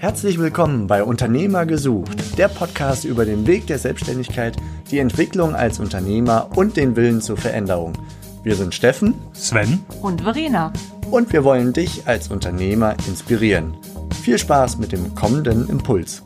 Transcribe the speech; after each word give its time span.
Herzlich 0.00 0.38
willkommen 0.38 0.86
bei 0.86 1.02
Unternehmer 1.02 1.66
gesucht, 1.66 2.38
der 2.38 2.46
Podcast 2.46 3.04
über 3.04 3.24
den 3.24 3.48
Weg 3.48 3.66
der 3.66 3.80
Selbstständigkeit, 3.80 4.56
die 4.92 5.00
Entwicklung 5.00 5.56
als 5.56 5.80
Unternehmer 5.80 6.50
und 6.54 6.76
den 6.76 6.94
Willen 6.94 7.20
zur 7.20 7.36
Veränderung. 7.36 7.94
Wir 8.44 8.54
sind 8.54 8.76
Steffen, 8.76 9.14
Sven 9.32 9.84
und 10.00 10.20
Verena. 10.20 10.72
Und 11.10 11.32
wir 11.32 11.42
wollen 11.42 11.72
dich 11.72 12.06
als 12.06 12.28
Unternehmer 12.28 12.94
inspirieren. 13.08 13.76
Viel 14.22 14.38
Spaß 14.38 14.78
mit 14.78 14.92
dem 14.92 15.16
kommenden 15.16 15.68
Impuls. 15.68 16.22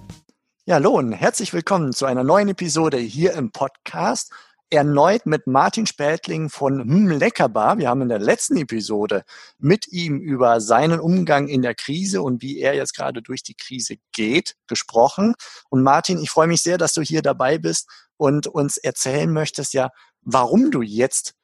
Ja, 0.66 0.74
hallo 0.74 0.90
und 0.90 1.12
herzlich 1.12 1.54
willkommen 1.54 1.94
zu 1.94 2.04
einer 2.04 2.24
neuen 2.24 2.50
Episode 2.50 2.98
hier 2.98 3.32
im 3.32 3.52
Podcast 3.52 4.32
erneut 4.72 5.26
mit 5.26 5.46
Martin 5.46 5.84
Spätling 5.86 6.48
von 6.48 6.80
hm, 6.80 7.10
Leckerbar. 7.10 7.76
Wir 7.76 7.90
haben 7.90 8.00
in 8.00 8.08
der 8.08 8.18
letzten 8.18 8.56
Episode 8.56 9.22
mit 9.58 9.86
ihm 9.88 10.18
über 10.18 10.62
seinen 10.62 10.98
Umgang 10.98 11.46
in 11.46 11.60
der 11.60 11.74
Krise 11.74 12.22
und 12.22 12.40
wie 12.40 12.58
er 12.58 12.74
jetzt 12.74 12.96
gerade 12.96 13.20
durch 13.20 13.42
die 13.42 13.54
Krise 13.54 13.96
geht, 14.12 14.54
gesprochen. 14.66 15.34
Und 15.68 15.82
Martin, 15.82 16.18
ich 16.18 16.30
freue 16.30 16.46
mich 16.46 16.62
sehr, 16.62 16.78
dass 16.78 16.94
du 16.94 17.02
hier 17.02 17.20
dabei 17.20 17.58
bist 17.58 17.86
und 18.16 18.46
uns 18.46 18.78
erzählen 18.78 19.30
möchtest, 19.30 19.74
ja, 19.74 19.90
warum 20.22 20.70
du 20.70 20.80
jetzt 20.80 21.34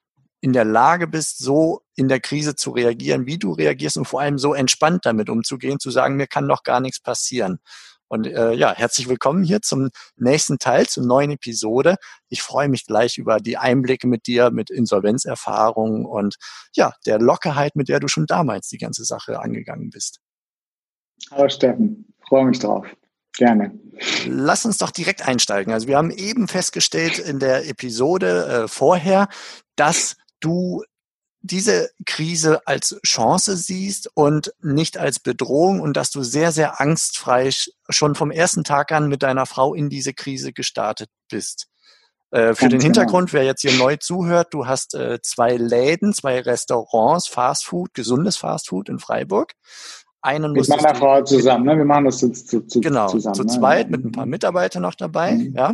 in 0.41 0.55
der 0.55 0.65
Lage 0.65 1.07
bist, 1.07 1.39
so 1.39 1.83
in 1.97 2.09
der 2.09 2.21
Krise 2.21 2.55
zu 2.55 2.71
reagieren, 2.71 3.27
wie 3.27 3.39
du 3.39 3.53
reagierst 3.53 3.99
und 3.99 4.07
vor 4.07 4.23
allem 4.23 4.39
so 4.39 4.55
entspannt 4.55 5.05
damit 5.05 5.29
umzugehen, 5.29 5.81
zu 5.81 5.91
sagen, 5.91 6.17
mir 6.17 6.29
kann 6.29 6.49
doch 6.49 6.63
gar 6.63 6.81
nichts 6.81 7.01
passieren. 7.01 7.59
Und 8.09 8.27
äh, 8.27 8.53
ja, 8.55 8.75
herzlich 8.75 9.09
willkommen 9.09 9.45
hier 9.45 9.61
zum 9.61 9.91
nächsten 10.17 10.59
Teil, 10.59 10.87
zur 10.87 11.05
neuen 11.05 11.31
Episode. 11.31 11.97
Ich 12.31 12.43
freue 12.43 12.69
mich 12.69 12.87
gleich 12.87 13.19
über 13.19 13.39
die 13.39 13.59
Einblicke 13.59 14.07
mit 14.07 14.27
dir, 14.27 14.51
mit 14.51 14.71
Insolvenzerfahrungen 14.71 16.07
und 16.07 16.37
ja, 16.75 16.93
der 17.05 17.19
Lockerheit, 17.19 17.77
mit 17.77 17.89
der 17.89 18.01
du 18.01 18.09
schon 18.09 18.27
damals 18.27 18.69
die 18.69 18.79
ganze 18.79 19.05
Sache 19.05 19.41
angegangen 19.41 19.91
bist. 19.91 20.21
Hallo 21.31 21.49
Steffen, 21.51 22.15
freue 22.27 22.47
mich 22.47 22.59
drauf. 22.59 22.87
Gerne. 23.37 23.79
Lass 24.27 24.65
uns 24.65 24.79
doch 24.79 24.91
direkt 24.91 25.29
einsteigen. 25.29 25.73
Also 25.73 25.87
wir 25.87 25.97
haben 25.97 26.11
eben 26.11 26.49
festgestellt 26.49 27.19
in 27.19 27.39
der 27.39 27.69
Episode 27.69 28.47
äh, 28.65 28.69
vorher, 28.69 29.29
dass 29.77 30.17
du 30.41 30.83
diese 31.51 31.91
Krise 32.07 32.67
als 32.67 33.01
Chance 33.05 33.57
siehst 33.57 34.11
und 34.15 34.53
nicht 34.61 34.99
als 34.99 35.19
Bedrohung 35.19 35.81
und 35.81 35.97
dass 35.97 36.11
du 36.11 36.23
sehr, 36.23 36.53
sehr 36.53 36.81
angstfrei 36.81 37.51
schon 37.89 38.15
vom 38.15 38.31
ersten 38.31 38.65
Tag 38.65 38.93
an 38.93 39.09
mit 39.09 39.23
deiner 39.23 39.47
Frau 39.47 39.75
in 39.75 39.91
diese 39.91 40.15
Krise 40.15 40.53
gestartet 40.53 41.11
bist. 41.31 41.69
Äh, 42.31 42.39
für 42.39 42.45
Ganz 42.45 42.59
den 42.61 42.71
genau. 42.71 42.83
Hintergrund, 42.85 43.33
wer 43.33 43.45
jetzt 43.45 43.63
hier 43.63 43.73
neu 43.73 43.97
zuhört, 43.97 44.49
du 44.53 44.67
hast 44.67 44.95
äh, 44.95 45.19
zwei 45.23 45.57
Läden, 45.57 46.13
zwei 46.13 46.41
Restaurants, 46.41 47.27
Fastfood, 47.27 47.95
gesundes 47.95 48.37
Fastfood 48.37 48.89
in 48.89 48.99
Freiburg. 48.99 49.53
Einen 50.21 50.53
mit 50.53 50.69
meiner 50.69 50.95
Frau 50.95 51.23
zusammen, 51.23 51.65
ne? 51.65 51.79
Wir 51.79 51.85
machen 51.85 52.05
das 52.07 52.19
zu, 52.19 52.33
zu, 52.33 52.67
zu, 52.67 52.81
genau, 52.81 53.09
zusammen. 53.09 53.35
Zu 53.35 53.45
ne? 53.45 53.53
zweit, 53.53 53.91
ne? 53.91 53.97
mit 53.97 54.07
ein 54.07 54.13
paar 54.13 54.27
Mitarbeitern 54.27 54.83
noch 54.83 54.97
dabei, 54.97 55.33
mhm. 55.33 55.55
ja 55.55 55.73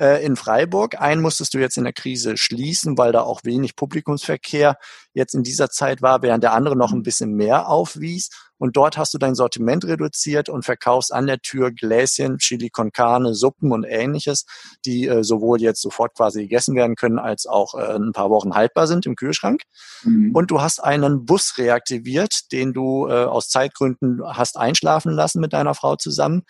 äh, 0.00 0.24
in 0.24 0.36
Freiburg. 0.36 1.00
Einen 1.00 1.20
musstest 1.20 1.54
du 1.54 1.58
jetzt 1.58 1.76
in 1.76 1.84
der 1.84 1.92
Krise 1.92 2.36
schließen, 2.36 2.96
weil 2.98 3.12
da 3.12 3.22
auch 3.22 3.40
wenig 3.44 3.76
Publikumsverkehr 3.76 4.76
jetzt 5.18 5.34
in 5.34 5.42
dieser 5.42 5.68
Zeit 5.68 6.00
war, 6.00 6.22
während 6.22 6.42
der 6.42 6.54
andere 6.54 6.76
noch 6.76 6.92
ein 6.92 7.02
bisschen 7.02 7.34
mehr 7.34 7.68
aufwies. 7.68 8.30
Und 8.56 8.76
dort 8.76 8.98
hast 8.98 9.14
du 9.14 9.18
dein 9.18 9.34
Sortiment 9.34 9.84
reduziert 9.84 10.48
und 10.48 10.64
verkaufst 10.64 11.12
an 11.12 11.26
der 11.26 11.38
Tür 11.40 11.70
Gläschen, 11.70 12.38
Chili 12.38 12.70
con 12.70 12.90
Carne, 12.90 13.34
Suppen 13.34 13.72
und 13.72 13.84
ähnliches, 13.84 14.46
die 14.84 15.06
äh, 15.06 15.22
sowohl 15.22 15.60
jetzt 15.60 15.80
sofort 15.80 16.16
quasi 16.16 16.42
gegessen 16.42 16.74
werden 16.74 16.96
können, 16.96 17.18
als 17.18 17.46
auch 17.46 17.74
äh, 17.74 17.96
ein 17.96 18.12
paar 18.12 18.30
Wochen 18.30 18.54
haltbar 18.54 18.86
sind 18.86 19.06
im 19.06 19.14
Kühlschrank. 19.14 19.62
Mhm. 20.02 20.34
Und 20.34 20.50
du 20.50 20.60
hast 20.60 20.82
einen 20.82 21.24
Bus 21.24 21.54
reaktiviert, 21.58 22.50
den 22.50 22.72
du 22.72 23.06
äh, 23.06 23.24
aus 23.24 23.48
Zeitgründen 23.48 24.22
hast 24.24 24.56
einschlafen 24.56 25.12
lassen 25.12 25.40
mit 25.40 25.52
deiner 25.52 25.74
Frau 25.74 25.96
zusammen, 25.96 26.42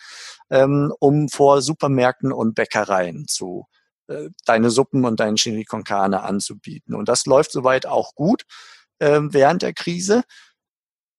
ähm, 0.49 0.91
um 0.99 1.29
vor 1.29 1.61
Supermärkten 1.61 2.31
und 2.31 2.55
Bäckereien 2.55 3.25
zu 3.27 3.65
deine 4.45 4.69
Suppen 4.69 5.05
und 5.05 5.19
deinen 5.19 5.35
Chili 5.35 5.65
con 5.65 5.83
Carne 5.83 6.23
anzubieten. 6.23 6.95
Und 6.95 7.09
das 7.09 7.25
läuft 7.25 7.51
soweit 7.51 7.85
auch 7.85 8.15
gut 8.15 8.43
äh, 8.99 9.19
während 9.21 9.61
der 9.61 9.73
Krise. 9.73 10.23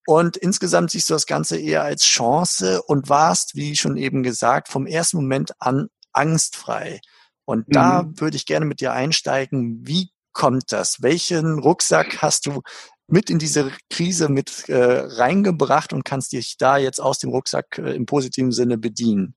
Und 0.06 0.36
insgesamt 0.36 0.90
siehst 0.90 1.10
du 1.10 1.14
das 1.14 1.26
Ganze 1.26 1.58
eher 1.58 1.82
als 1.82 2.04
Chance 2.04 2.82
und 2.82 3.08
warst, 3.08 3.54
wie 3.54 3.76
schon 3.76 3.96
eben 3.96 4.22
gesagt, 4.22 4.68
vom 4.68 4.86
ersten 4.86 5.18
Moment 5.18 5.52
an 5.60 5.88
angstfrei. 6.12 7.00
Und 7.44 7.68
mhm. 7.68 7.72
da 7.72 8.04
würde 8.16 8.36
ich 8.36 8.46
gerne 8.46 8.66
mit 8.66 8.80
dir 8.80 8.92
einsteigen. 8.92 9.86
Wie 9.86 10.10
kommt 10.32 10.72
das? 10.72 11.02
Welchen 11.02 11.58
Rucksack 11.58 12.22
hast 12.22 12.46
du 12.46 12.62
mit 13.06 13.28
in 13.28 13.38
diese 13.38 13.72
Krise 13.90 14.28
mit 14.28 14.68
äh, 14.68 14.76
reingebracht 14.76 15.92
und 15.92 16.04
kannst 16.04 16.32
dich 16.32 16.56
da 16.56 16.78
jetzt 16.78 17.00
aus 17.00 17.18
dem 17.18 17.30
Rucksack 17.30 17.78
äh, 17.78 17.94
im 17.94 18.06
positiven 18.06 18.52
Sinne 18.52 18.78
bedienen? 18.78 19.34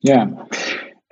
Ja, 0.00 0.48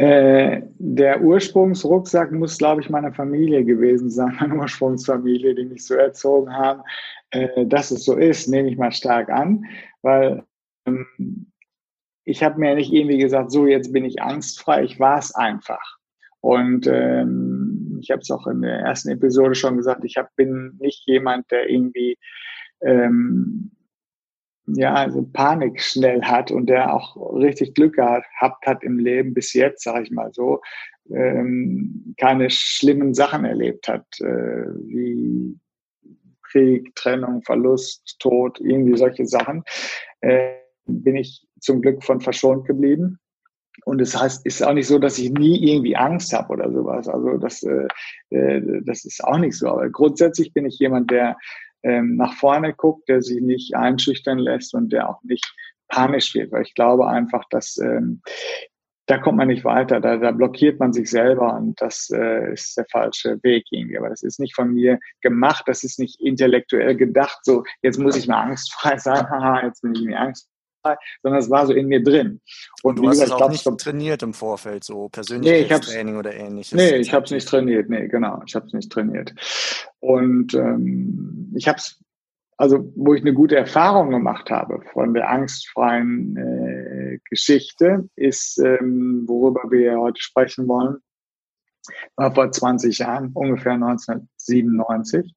äh, 0.01 0.63
der 0.79 1.21
Ursprungsrucksack 1.21 2.33
muss, 2.33 2.57
glaube 2.57 2.81
ich, 2.81 2.89
meine 2.89 3.13
Familie 3.13 3.63
gewesen 3.67 4.09
sein, 4.09 4.35
meine 4.41 4.55
Ursprungsfamilie, 4.55 5.55
die 5.55 5.67
mich 5.67 5.85
so 5.85 5.95
erzogen 5.95 6.51
haben. 6.51 6.81
Äh, 7.33 7.67
dass 7.67 7.91
es 7.91 8.07
so 8.07 8.17
ist, 8.17 8.49
nehme 8.49 8.71
ich 8.71 8.79
mal 8.79 8.93
stark 8.93 9.29
an, 9.29 9.63
weil 10.01 10.43
ähm, 10.87 11.53
ich 12.25 12.43
habe 12.43 12.59
mir 12.59 12.75
nicht 12.77 12.91
irgendwie 12.91 13.19
gesagt, 13.19 13.51
so 13.51 13.67
jetzt 13.67 13.93
bin 13.93 14.07
ich 14.07 14.23
angstfrei, 14.23 14.85
ich 14.85 14.99
war 14.99 15.19
es 15.19 15.35
einfach. 15.35 15.99
Und 16.41 16.87
ähm, 16.87 17.99
ich 18.01 18.11
habe 18.11 18.23
es 18.23 18.31
auch 18.31 18.47
in 18.47 18.63
der 18.63 18.81
ersten 18.81 19.11
Episode 19.11 19.55
schon 19.55 19.77
gesagt, 19.77 20.03
ich 20.07 20.17
hab, 20.17 20.35
bin 20.35 20.79
nicht 20.81 21.07
jemand, 21.07 21.51
der 21.51 21.69
irgendwie 21.69 22.17
ähm, 22.81 23.71
ja, 24.75 24.95
also 24.95 25.23
Panik 25.33 25.81
schnell 25.81 26.23
hat 26.23 26.51
und 26.51 26.67
der 26.67 26.95
auch 26.95 27.17
richtig 27.35 27.75
Glück 27.75 27.95
gehabt 27.97 28.67
hat 28.67 28.83
im 28.83 28.99
Leben 28.99 29.35
bis 29.35 29.53
jetzt, 29.53 29.83
sage 29.83 30.05
ich 30.05 30.11
mal 30.11 30.33
so, 30.33 30.61
ähm, 31.13 32.15
keine 32.19 32.51
schlimmen 32.51 33.15
Sachen 33.15 33.45
erlebt 33.45 33.89
hat, 33.89 34.07
äh, 34.21 34.67
wie 34.87 35.59
Krieg, 36.51 36.95
Trennung, 36.95 37.43
Verlust, 37.43 38.17
Tod, 38.19 38.61
irgendwie 38.61 38.97
solche 38.97 39.27
Sachen, 39.27 39.63
äh, 40.21 40.55
bin 40.87 41.17
ich 41.17 41.47
zum 41.61 41.81
Glück 41.81 42.03
von 42.03 42.21
verschont 42.21 42.67
geblieben. 42.67 43.19
Und 43.85 44.01
es 44.01 44.13
das 44.13 44.23
heißt, 44.23 44.47
ist 44.47 44.63
auch 44.63 44.75
nicht 44.75 44.89
so, 44.89 44.99
dass 44.99 45.19
ich 45.19 45.31
nie 45.31 45.73
irgendwie 45.73 45.97
Angst 45.97 46.33
habe 46.33 46.53
oder 46.53 46.71
sowas. 46.71 47.09
Also 47.09 47.39
das, 47.39 47.63
äh, 47.63 47.87
äh, 48.31 48.83
das 48.85 49.05
ist 49.05 49.23
auch 49.25 49.39
nicht 49.39 49.57
so. 49.57 49.69
Aber 49.69 49.89
grundsätzlich 49.89 50.53
bin 50.53 50.67
ich 50.67 50.79
jemand, 50.79 51.11
der 51.11 51.37
ähm, 51.83 52.17
nach 52.17 52.35
vorne 52.35 52.75
guckt, 52.75 53.09
der 53.09 53.23
sich 53.23 53.41
nicht 53.41 53.75
einschüchtern 53.75 54.39
lässt 54.39 54.75
und 54.75 54.93
der 54.93 55.09
auch 55.09 55.23
nicht 55.23 55.55
panisch 55.89 56.35
wird, 56.35 56.53
weil 56.53 56.63
ich 56.63 56.75
glaube 56.75 57.09
einfach, 57.09 57.45
dass 57.51 57.77
ähm, 57.79 58.23
da 59.11 59.19
kommt 59.19 59.39
man 59.39 59.49
nicht 59.49 59.65
weiter, 59.65 60.01
da, 60.01 60.17
da 60.19 60.31
blockiert 60.31 60.79
man 60.79 60.93
sich 60.93 61.11
selber 61.11 61.57
und 61.57 61.81
das 61.83 62.11
äh, 62.11 62.53
ist 62.53 62.77
der 62.77 62.87
falsche 62.93 63.43
Weg 63.43 63.65
irgendwie. 63.71 63.99
Aber 63.99 64.09
das 64.09 64.23
ist 64.23 64.39
nicht 64.39 64.55
von 64.55 64.73
mir 64.73 65.01
gemacht, 65.21 65.65
das 65.67 65.83
ist 65.83 65.99
nicht 65.99 66.21
intellektuell 66.21 66.97
gedacht, 66.97 67.41
so 67.43 67.65
jetzt 67.83 67.99
muss 67.99 68.17
ich 68.17 68.29
mal 68.29 68.41
angstfrei 68.41 68.97
sein, 68.99 69.29
haha, 69.29 69.65
jetzt 69.65 69.83
bin 69.83 69.95
ich 69.97 70.03
mir 70.03 70.19
angstfrei 70.19 70.50
sondern 71.23 71.41
es 71.41 71.51
war 71.51 71.67
so 71.67 71.73
in 71.73 71.87
mir 71.87 72.03
drin. 72.03 72.41
Und 72.83 72.99
du 72.99 73.09
hast 73.09 73.21
gesagt, 73.21 73.41
es 73.41 73.43
auch 73.43 73.51
nicht 73.51 73.79
trainiert 73.79 74.23
im 74.23 74.35
Vorfeld, 74.35 74.85
so 74.85 75.09
Persönlichkeitstraining 75.09 76.15
nee, 76.15 76.19
oder 76.19 76.35
ähnliches? 76.35 76.73
Nee, 76.73 76.97
ich 76.97 77.13
habe 77.13 77.25
es 77.25 77.31
nicht 77.31 77.49
trainiert, 77.49 77.89
nee, 77.89 78.09
genau, 78.09 78.43
ich 78.47 78.55
habe 78.55 78.67
es 78.67 78.73
nicht 78.73 78.91
trainiert. 78.91 79.35
Und 80.01 80.55
ähm, 80.55 81.53
ich 81.55 81.69
habe 81.69 81.79
es, 81.79 82.01
also 82.57 82.93
wo 82.97 83.15
ich 83.15 83.23
eine 83.23 83.35
gute 83.35 83.57
Erfahrung 83.57 84.11
gemacht 84.11 84.51
habe 84.51 84.83
von 84.93 85.15
der 85.15 85.31
angstfreien 85.31 86.37
äh, 86.37 87.19
Geschichte, 87.29 88.09
ist, 88.17 88.59
ähm, 88.59 89.25
worüber 89.27 89.71
wir 89.71 89.99
heute 89.99 90.21
sprechen 90.21 90.69
wollen, 90.69 90.97
war 92.17 92.35
vor 92.35 92.51
20 92.51 92.99
Jahren, 92.99 93.31
ungefähr 93.35 93.73
1997. 93.73 95.35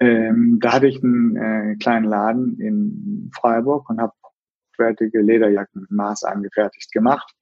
Ähm, 0.00 0.58
da 0.60 0.74
hatte 0.74 0.86
ich 0.86 1.02
einen 1.02 1.36
äh, 1.36 1.76
kleinen 1.76 2.04
Laden 2.04 2.60
in 2.60 3.30
Freiburg 3.34 3.90
und 3.90 4.00
habe 4.00 4.12
hochwertige 4.78 5.20
Lederjacken 5.20 5.86
Maß 5.90 6.24
angefertigt 6.24 6.92
gemacht. 6.92 7.32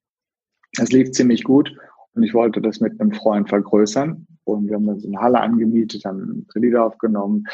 Es 0.78 0.92
lief 0.92 1.12
ziemlich 1.12 1.44
gut 1.44 1.76
und 2.14 2.22
ich 2.22 2.34
wollte 2.34 2.60
das 2.60 2.80
mit 2.80 3.00
einem 3.00 3.12
Freund 3.12 3.48
vergrößern. 3.48 4.26
Und 4.44 4.68
wir 4.68 4.76
haben 4.76 4.86
dann 4.86 5.00
so 5.00 5.08
eine 5.08 5.20
Halle 5.20 5.40
angemietet, 5.40 6.04
haben 6.04 6.22
einen 6.22 6.46
Kredit 6.46 6.76
aufgenommen, 6.76 7.44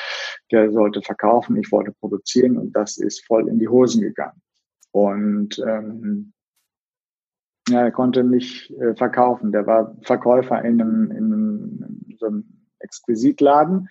der 0.50 0.70
sollte 0.72 1.00
verkaufen, 1.02 1.56
ich 1.56 1.72
wollte 1.72 1.92
produzieren 1.92 2.58
und 2.58 2.72
das 2.76 2.98
ist 2.98 3.24
voll 3.26 3.48
in 3.48 3.58
die 3.58 3.68
Hosen 3.68 4.02
gegangen. 4.02 4.40
Und 4.90 5.58
ähm, 5.66 6.32
ja, 7.68 7.80
er 7.80 7.92
konnte 7.92 8.24
nicht 8.24 8.70
äh, 8.72 8.94
verkaufen. 8.94 9.52
Der 9.52 9.66
war 9.66 9.96
Verkäufer 10.02 10.62
in 10.64 10.82
einem, 10.82 11.10
in 11.10 11.32
einem 11.32 12.16
so 12.18 12.26
einem 12.26 12.44
Exquisitladen 12.80 13.88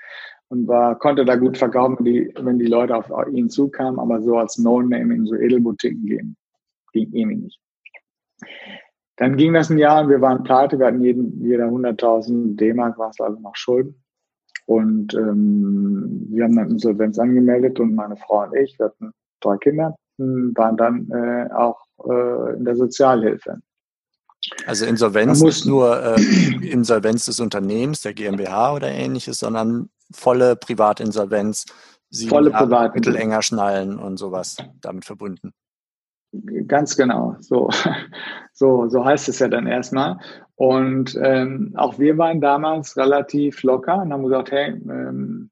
und 0.52 0.68
war, 0.68 0.98
konnte 1.00 1.26
da 1.26 1.36
gut 1.36 1.58
verkaufen, 1.58 1.98
wenn 2.00 2.06
die, 2.06 2.34
wenn 2.40 2.60
die 2.60 2.68
Leute 2.68 2.96
auf 2.96 3.10
ihn 3.32 3.50
zukamen, 3.50 4.00
aber 4.00 4.22
so 4.22 4.38
als 4.38 4.58
No-Name 4.58 5.14
in 5.14 5.26
so 5.26 5.36
Edelboutiquen 5.36 6.06
gehen, 6.06 6.38
ging 6.94 7.12
irgendwie 7.12 7.44
nicht. 7.44 7.60
Dann 9.18 9.38
ging 9.38 9.54
das 9.54 9.70
ein 9.70 9.78
Jahr 9.78 10.04
und 10.04 10.10
wir 10.10 10.22
waren 10.22 10.44
pleite, 10.44 10.80
wir 10.80 10.88
hatten 10.88 11.02
jeden, 11.02 11.42
jeder 11.44 11.66
100.000 11.66 12.56
D-Mark, 12.56 12.98
war 12.98 13.10
es 13.10 13.20
also 13.20 13.40
noch 13.40 13.56
Schulden. 13.56 14.04
Und 14.66 15.14
ähm, 15.14 16.28
wir 16.30 16.44
haben 16.44 16.56
dann 16.56 16.72
Insolvenz 16.72 17.20
angemeldet 17.20 17.80
und 17.80 17.96
meine 17.96 18.16
Frau 18.16 18.44
und 18.44 18.56
ich, 18.56 18.78
wir 18.80 18.88
hatten 18.88 19.12
drei 19.42 19.58
Kinder, 19.58 19.96
meisten 20.22 20.58
waren 20.58 20.78
dann 20.78 21.10
äh, 21.12 21.54
auch 21.54 21.80
äh, 22.06 22.58
in 22.58 22.66
der 22.66 22.76
Sozialhilfe. 22.76 23.62
Also 24.66 24.86
Insolvenz 24.86 25.44
ist 25.44 25.66
nur 25.66 26.02
äh, 26.04 26.22
Insolvenz 26.68 27.26
des 27.26 27.40
Unternehmens, 27.40 28.02
der 28.02 28.14
GmbH 28.14 28.74
oder 28.74 28.90
ähnliches, 28.90 29.40
sondern 29.40 29.90
volle 30.14 30.56
Privatinsolvenz, 30.56 31.66
sieben 32.10 32.30
volle 32.30 32.52
Privat 32.52 32.96
Mittel 32.96 33.16
enger 33.16 33.42
schnallen 33.42 33.98
und 34.00 34.18
sowas 34.18 34.58
damit 34.82 35.06
verbunden. 35.06 35.54
Ganz 36.68 36.96
genau, 36.96 37.36
so, 37.40 37.70
so, 38.54 38.88
so 38.88 39.04
heißt 39.04 39.28
es 39.28 39.40
ja 39.40 39.50
dann 39.50 39.68
erstmal. 39.68 40.18
Und 40.56 41.20
ähm, 41.22 41.74
auch 41.76 42.00
wir 42.00 42.18
waren 42.18 42.40
damals 42.40 42.96
relativ 42.96 43.64
locker 43.64 44.02
und 44.02 44.14
haben 44.14 44.24
gesagt, 44.24 44.52
hey, 44.52 44.70
ähm, 44.70 45.50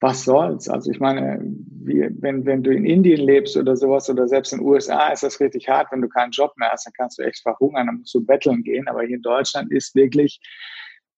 was 0.00 0.24
soll's? 0.24 0.68
Also 0.68 0.90
ich 0.90 1.00
meine, 1.00 1.40
wie, 1.42 2.08
wenn, 2.20 2.44
wenn 2.46 2.62
du 2.62 2.70
in 2.70 2.84
Indien 2.84 3.20
lebst 3.20 3.56
oder 3.56 3.76
sowas 3.76 4.08
oder 4.08 4.28
selbst 4.28 4.52
in 4.52 4.58
den 4.58 4.66
USA 4.66 5.08
ist 5.08 5.22
das 5.22 5.40
richtig 5.40 5.68
hart, 5.68 5.90
wenn 5.90 6.02
du 6.02 6.08
keinen 6.08 6.30
Job 6.30 6.52
mehr 6.56 6.70
hast, 6.70 6.86
dann 6.86 6.92
kannst 6.96 7.18
du 7.18 7.22
echt 7.22 7.42
verhungern, 7.42 7.86
dann 7.86 7.98
musst 7.98 8.14
du 8.14 8.24
betteln 8.24 8.62
gehen. 8.62 8.86
Aber 8.86 9.02
hier 9.02 9.16
in 9.16 9.22
Deutschland 9.22 9.72
ist 9.72 9.94
wirklich 9.94 10.40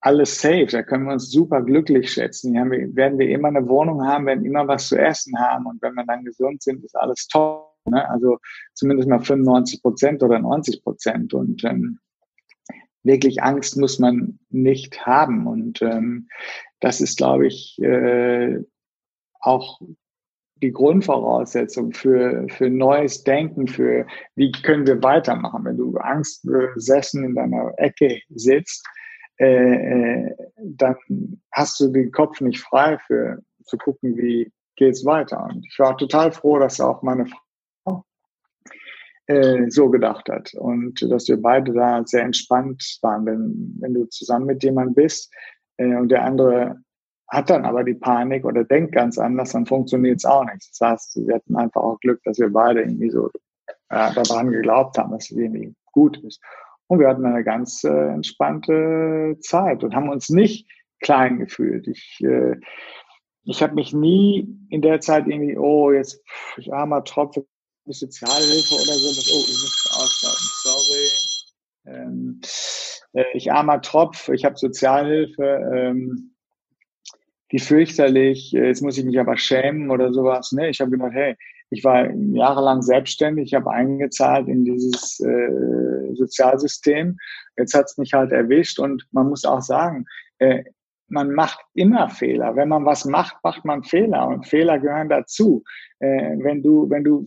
alles 0.00 0.40
safe. 0.40 0.66
Da 0.66 0.82
können 0.82 1.04
wir 1.04 1.12
uns 1.12 1.30
super 1.30 1.62
glücklich 1.62 2.12
schätzen. 2.12 2.54
Hier 2.54 2.64
wir, 2.64 2.94
werden 2.96 3.18
wir 3.18 3.28
immer 3.28 3.48
eine 3.48 3.68
Wohnung 3.68 4.06
haben, 4.06 4.26
werden 4.26 4.44
immer 4.44 4.66
was 4.66 4.88
zu 4.88 4.98
essen 4.98 5.38
haben 5.38 5.66
und 5.66 5.80
wenn 5.82 5.94
wir 5.94 6.04
dann 6.04 6.24
gesund 6.24 6.62
sind, 6.62 6.84
ist 6.84 6.96
alles 6.96 7.26
toll. 7.28 7.64
Ne? 7.86 8.08
Also 8.08 8.38
zumindest 8.74 9.08
mal 9.08 9.20
95 9.20 9.82
Prozent 9.82 10.22
oder 10.22 10.38
90 10.38 10.82
Prozent. 10.82 11.34
Und 11.34 11.64
ähm, 11.64 11.98
wirklich 13.02 13.42
Angst 13.42 13.76
muss 13.76 13.98
man 13.98 14.38
nicht 14.48 15.06
haben. 15.06 15.46
Und 15.46 15.82
ähm, 15.82 16.28
das 16.80 17.00
ist, 17.00 17.18
glaube 17.18 17.46
ich, 17.46 17.78
äh, 17.82 18.58
auch 19.40 19.80
die 20.62 20.72
Grundvoraussetzung 20.72 21.92
für, 21.92 22.46
für 22.48 22.68
neues 22.68 23.24
Denken, 23.24 23.66
für 23.66 24.06
wie 24.34 24.52
können 24.52 24.86
wir 24.86 25.02
weitermachen. 25.02 25.64
Wenn 25.64 25.78
du 25.78 25.96
Angst 25.96 26.44
besessen 26.44 27.24
in 27.24 27.34
deiner 27.34 27.72
Ecke 27.78 28.20
sitzt, 28.28 28.86
äh, 29.40 30.26
äh, 30.26 30.36
dann 30.58 30.96
hast 31.50 31.80
du 31.80 31.88
den 31.88 32.12
Kopf 32.12 32.40
nicht 32.42 32.60
frei 32.60 32.98
für 33.06 33.42
zu 33.64 33.78
gucken, 33.78 34.16
wie 34.16 34.52
geht's 34.76 35.04
weiter. 35.04 35.44
Und 35.44 35.64
ich 35.66 35.78
war 35.78 35.96
total 35.96 36.30
froh, 36.30 36.58
dass 36.58 36.80
auch 36.80 37.02
meine 37.02 37.26
Frau 37.26 38.04
äh, 39.26 39.70
so 39.70 39.88
gedacht 39.88 40.28
hat 40.28 40.52
und 40.54 41.00
dass 41.10 41.26
wir 41.28 41.40
beide 41.40 41.72
da 41.72 42.02
sehr 42.04 42.24
entspannt 42.24 42.98
waren, 43.00 43.24
wenn, 43.24 43.76
wenn 43.80 43.94
du 43.94 44.04
zusammen 44.06 44.46
mit 44.46 44.62
jemandem 44.62 44.94
bist 44.94 45.32
äh, 45.78 45.94
und 45.94 46.10
der 46.10 46.24
andere 46.24 46.76
hat 47.28 47.48
dann 47.48 47.64
aber 47.64 47.84
die 47.84 47.94
Panik 47.94 48.44
oder 48.44 48.64
denkt 48.64 48.92
ganz 48.92 49.16
anders, 49.16 49.52
dann 49.52 49.64
funktioniert 49.64 50.18
es 50.18 50.24
auch 50.24 50.44
nicht. 50.44 50.68
Das 50.72 50.80
heißt, 50.80 51.26
wir 51.26 51.36
hatten 51.36 51.56
einfach 51.56 51.80
auch 51.80 52.00
Glück, 52.00 52.20
dass 52.24 52.38
wir 52.38 52.50
beide 52.50 52.82
irgendwie 52.82 53.10
so 53.10 53.30
äh, 53.88 54.12
daran 54.12 54.50
geglaubt 54.50 54.98
haben, 54.98 55.12
dass 55.12 55.30
es 55.30 55.36
irgendwie 55.36 55.74
gut 55.92 56.18
ist. 56.24 56.40
Und 56.90 56.98
wir 56.98 57.06
hatten 57.06 57.24
eine 57.24 57.44
ganz 57.44 57.84
äh, 57.84 58.08
entspannte 58.08 59.36
Zeit 59.42 59.84
und 59.84 59.94
haben 59.94 60.08
uns 60.08 60.28
nicht 60.28 60.66
klein 60.98 61.38
gefühlt. 61.38 61.86
Ich, 61.86 62.18
äh, 62.20 62.56
ich 63.44 63.62
habe 63.62 63.76
mich 63.76 63.92
nie 63.92 64.58
in 64.70 64.82
der 64.82 65.00
Zeit 65.00 65.28
irgendwie, 65.28 65.56
oh, 65.56 65.92
jetzt, 65.92 66.20
ich 66.56 66.72
armer 66.74 67.04
Tropf, 67.04 67.36
Sozialhilfe 67.86 68.74
oder 68.74 68.94
so. 68.94 69.08
Das, 69.08 69.30
oh, 69.32 69.44
ich 69.48 69.62
muss 69.62 69.88
ausschalten, 69.94 70.48
sorry. 70.64 71.96
Ähm, 71.96 72.40
äh, 73.12 73.24
ich 73.34 73.52
armer 73.52 73.80
Tropf, 73.82 74.28
ich 74.28 74.44
habe 74.44 74.56
Sozialhilfe, 74.56 75.44
ähm, 75.72 76.34
wie 77.50 77.60
fürchterlich, 77.60 78.52
äh, 78.52 78.66
jetzt 78.66 78.82
muss 78.82 78.98
ich 78.98 79.04
mich 79.04 79.20
aber 79.20 79.36
schämen 79.36 79.92
oder 79.92 80.12
sowas. 80.12 80.50
Ne? 80.50 80.70
Ich 80.70 80.80
habe 80.80 80.90
gedacht, 80.90 81.12
hey, 81.12 81.36
ich 81.70 81.84
war 81.84 82.10
jahrelang 82.12 82.82
selbstständig, 82.82 83.46
ich 83.46 83.54
habe 83.54 83.70
eingezahlt 83.70 84.48
in 84.48 84.64
dieses 84.64 85.20
äh, 85.20 86.14
Sozialsystem. 86.14 87.16
Jetzt 87.56 87.74
hat 87.74 87.86
es 87.86 87.96
mich 87.96 88.12
halt 88.12 88.32
erwischt 88.32 88.78
und 88.78 89.06
man 89.12 89.28
muss 89.28 89.44
auch 89.44 89.62
sagen, 89.62 90.04
äh, 90.38 90.64
man 91.06 91.32
macht 91.32 91.60
immer 91.74 92.08
Fehler. 92.08 92.56
Wenn 92.56 92.68
man 92.68 92.84
was 92.84 93.04
macht, 93.04 93.36
macht 93.42 93.64
man 93.64 93.82
Fehler 93.84 94.26
und 94.28 94.46
Fehler 94.46 94.78
gehören 94.78 95.08
dazu. 95.08 95.62
Äh, 96.00 96.36
wenn 96.38 96.62
du, 96.62 96.90
wenn 96.90 97.04
du 97.04 97.24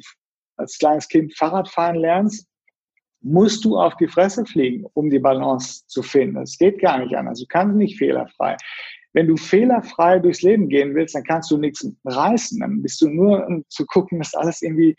als 0.58 0.78
kleines 0.78 1.08
Kind 1.08 1.36
Fahrrad 1.38 1.70
fahren 1.70 1.96
lernst, 1.96 2.48
musst 3.22 3.64
du 3.64 3.78
auf 3.78 3.96
die 3.96 4.08
Fresse 4.08 4.46
fliegen, 4.46 4.86
um 4.94 5.10
die 5.10 5.20
Balance 5.20 5.88
zu 5.88 6.04
finden. 6.04 6.36
Das 6.36 6.58
geht 6.58 6.82
gar 6.82 7.00
nicht 7.00 7.16
anders. 7.16 7.40
Du 7.40 7.46
kannst 7.48 7.78
nicht 7.78 7.98
fehlerfrei. 7.98 8.58
Wenn 9.14 9.28
du 9.28 9.38
fehlerfrei 9.38 10.20
durchs 10.20 10.42
Leben 10.42 10.70
gehen 10.70 10.96
willst, 10.96 11.16
dann 11.16 11.24
kannst 11.24 11.52
du 11.52 11.58
nichts 11.58 11.88
reißen. 12.06 12.60
Dann 12.60 12.82
bist 12.82 13.02
du 13.02 13.10
nur, 13.10 13.46
um 13.48 13.64
zu 13.70 13.86
gucken, 13.86 14.20
dass 14.20 14.34
alles 14.34 14.62
irgendwie, 14.62 14.96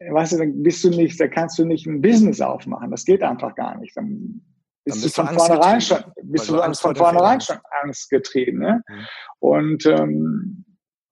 weißt 0.00 0.32
du, 0.32 0.38
dann 0.38 0.62
bist 0.62 0.82
du 0.84 0.90
nicht, 0.90 1.20
da 1.20 1.28
kannst 1.28 1.58
du 1.58 1.64
nicht 1.64 1.86
ein 1.86 2.02
Business 2.02 2.40
aufmachen. 2.40 2.90
Das 2.90 3.04
geht 3.04 3.22
einfach 3.22 3.54
gar 3.54 3.78
nicht. 3.78 3.96
Dann 3.96 4.42
bist, 4.84 4.96
dann 4.96 5.02
bist 5.02 5.18
du 5.18 5.22
von 5.22 5.34
vornherein 5.34 5.80
schon, 5.80 6.04
bist 6.22 6.48
du 6.48 6.74
von 6.74 6.96
vornherein 6.96 7.40
schon 7.40 7.58
angstgetrieben. 7.82 8.60
Ne? 8.60 8.82
Mhm. 8.88 9.06
Und 9.38 9.86
ähm, 9.86 10.64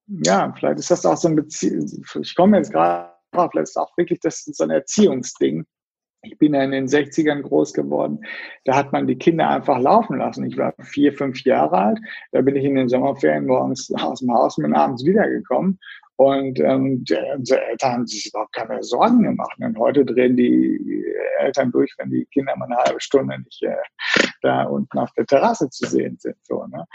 ja, 0.07 0.53
vielleicht 0.57 0.79
ist 0.79 0.91
das 0.91 1.05
auch 1.05 1.17
so 1.17 1.27
ein 1.27 1.35
Beziehung. 1.35 1.85
Ich 2.21 2.35
komme 2.35 2.57
jetzt 2.57 2.71
gerade 2.71 3.13
drauf, 3.31 3.49
vielleicht 3.51 3.69
ist 3.69 3.77
auch 3.77 3.95
wirklich 3.97 4.19
das 4.21 4.43
so 4.43 4.63
ein 4.63 4.69
Erziehungsding. 4.71 5.65
Ich 6.23 6.37
bin 6.37 6.53
ja 6.53 6.63
in 6.63 6.71
den 6.71 6.87
60ern 6.87 7.41
groß 7.41 7.73
geworden. 7.73 8.19
Da 8.65 8.75
hat 8.75 8.91
man 8.91 9.07
die 9.07 9.17
Kinder 9.17 9.49
einfach 9.49 9.79
laufen 9.79 10.17
lassen. 10.17 10.45
Ich 10.45 10.57
war 10.57 10.73
vier, 10.81 11.13
fünf 11.13 11.41
Jahre 11.43 11.77
alt. 11.77 11.99
Da 12.31 12.41
bin 12.41 12.55
ich 12.55 12.65
in 12.65 12.75
den 12.75 12.89
Sommerferien 12.89 13.45
morgens 13.45 13.91
aus 14.01 14.19
dem 14.19 14.33
Haus 14.33 14.57
und 14.57 14.73
abends 14.73 15.05
wiedergekommen. 15.05 15.79
Und 16.17 16.59
ähm, 16.59 17.05
unsere 17.35 17.61
Eltern 17.67 17.91
haben 17.91 18.07
sich 18.07 18.27
überhaupt 18.27 18.53
keine 18.53 18.81
Sorgen 18.81 19.21
gemacht. 19.21 19.55
Und 19.59 19.77
heute 19.77 20.03
drehen 20.03 20.35
die 20.35 21.05
Eltern 21.39 21.71
durch, 21.71 21.93
wenn 21.99 22.09
die 22.09 22.25
Kinder 22.25 22.55
mal 22.57 22.65
eine 22.65 22.77
halbe 22.77 22.99
Stunde 22.99 23.37
nicht 23.37 23.61
äh, 23.61 23.75
da 24.41 24.63
unten 24.63 24.97
auf 24.97 25.11
der 25.11 25.27
Terrasse 25.27 25.69
zu 25.69 25.85
sehen 25.85 26.17
sind. 26.19 26.37
So, 26.41 26.65
ne? 26.65 26.85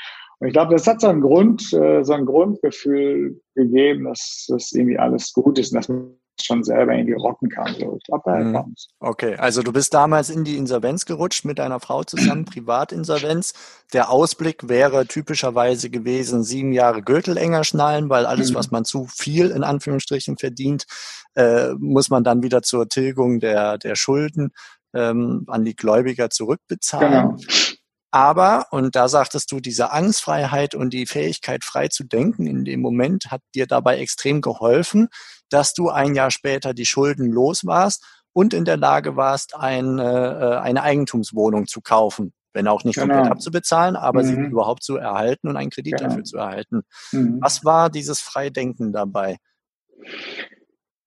Und 0.42 0.48
ich 0.48 0.54
glaube, 0.54 0.72
das 0.72 0.88
hat 0.88 1.00
so 1.00 1.06
einen 1.06 1.20
Grund, 1.20 1.72
äh, 1.72 2.02
so 2.02 2.14
ein 2.14 2.26
Grundgefühl 2.26 3.40
gegeben, 3.54 4.06
dass 4.06 4.46
das 4.48 4.72
irgendwie 4.72 4.98
alles 4.98 5.32
gut 5.32 5.56
ist 5.56 5.70
und 5.70 5.76
dass 5.76 5.88
man 5.88 6.16
schon 6.40 6.64
selber 6.64 6.94
irgendwie 6.94 7.14
rocken 7.14 7.48
kann. 7.48 7.74
So, 7.78 7.96
ich 7.96 8.04
glaube, 8.04 8.44
mhm. 8.44 8.74
Okay, 9.00 9.36
also 9.36 9.62
du 9.62 9.72
bist 9.72 9.94
damals 9.94 10.30
in 10.30 10.44
die 10.44 10.56
Insolvenz 10.56 11.04
gerutscht 11.04 11.44
mit 11.44 11.58
deiner 11.58 11.80
Frau 11.80 12.04
zusammen, 12.04 12.44
Privatinsolvenz. 12.46 13.54
Der 13.92 14.10
Ausblick 14.10 14.68
wäre 14.68 15.06
typischerweise 15.06 15.90
gewesen, 15.90 16.42
sieben 16.42 16.72
Jahre 16.72 17.02
Gürtel 17.02 17.36
enger 17.36 17.64
schnallen, 17.64 18.08
weil 18.08 18.26
alles, 18.26 18.52
mhm. 18.52 18.54
was 18.56 18.70
man 18.70 18.84
zu 18.84 19.06
viel 19.06 19.50
in 19.50 19.64
Anführungsstrichen 19.64 20.38
verdient, 20.38 20.86
äh, 21.34 21.72
muss 21.78 22.10
man 22.10 22.24
dann 22.24 22.42
wieder 22.42 22.62
zur 22.62 22.88
Tilgung 22.88 23.40
der, 23.40 23.78
der 23.78 23.94
Schulden 23.94 24.52
ähm, 24.94 25.44
an 25.48 25.64
die 25.64 25.76
Gläubiger 25.76 26.30
zurückbezahlen. 26.30 27.36
Genau. 27.36 27.72
Aber, 28.14 28.66
und 28.70 28.94
da 28.94 29.08
sagtest 29.08 29.50
du, 29.52 29.60
diese 29.60 29.90
Angstfreiheit 29.90 30.74
und 30.74 30.90
die 30.90 31.06
Fähigkeit, 31.06 31.64
frei 31.64 31.88
zu 31.88 32.04
denken 32.04 32.46
in 32.46 32.66
dem 32.66 32.80
Moment 32.82 33.30
hat 33.30 33.40
dir 33.54 33.66
dabei 33.66 33.98
extrem 33.98 34.42
geholfen, 34.42 35.08
dass 35.52 35.74
du 35.74 35.90
ein 35.90 36.14
Jahr 36.14 36.30
später 36.30 36.74
die 36.74 36.86
Schulden 36.86 37.30
los 37.30 37.64
warst 37.66 38.04
und 38.32 38.54
in 38.54 38.64
der 38.64 38.76
Lage 38.76 39.16
warst, 39.16 39.54
eine, 39.54 40.02
äh, 40.02 40.58
eine 40.58 40.82
Eigentumswohnung 40.82 41.66
zu 41.66 41.80
kaufen. 41.80 42.32
Wenn 42.54 42.68
auch 42.68 42.84
nicht 42.84 42.96
genau. 42.96 43.14
komplett 43.14 43.32
abzubezahlen, 43.32 43.96
aber 43.96 44.22
mhm. 44.22 44.26
sie 44.26 44.34
überhaupt 44.34 44.82
zu 44.82 44.96
erhalten 44.96 45.48
und 45.48 45.56
einen 45.56 45.70
Kredit 45.70 45.96
genau. 45.96 46.08
dafür 46.08 46.24
zu 46.24 46.36
erhalten. 46.36 46.82
Mhm. 47.12 47.38
Was 47.40 47.64
war 47.64 47.88
dieses 47.88 48.20
Freidenken 48.20 48.92
dabei? 48.92 49.38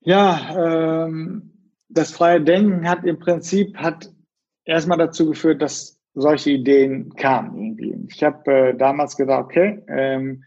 Ja, 0.02 1.06
ähm, 1.06 1.72
das 1.90 2.12
freie 2.12 2.42
Denken 2.42 2.90
hat 2.90 3.06
im 3.06 3.20
Prinzip 3.20 3.78
hat 3.78 4.12
erstmal 4.64 4.98
dazu 4.98 5.28
geführt, 5.28 5.62
dass 5.62 6.00
solche 6.16 6.52
Ideen 6.52 7.14
kamen 7.16 7.56
irgendwie. 7.56 8.08
Ich 8.10 8.24
habe 8.24 8.52
äh, 8.52 8.78
damals 8.78 9.16
gedacht, 9.16 9.44
okay, 9.46 9.84
ähm, 9.88 10.44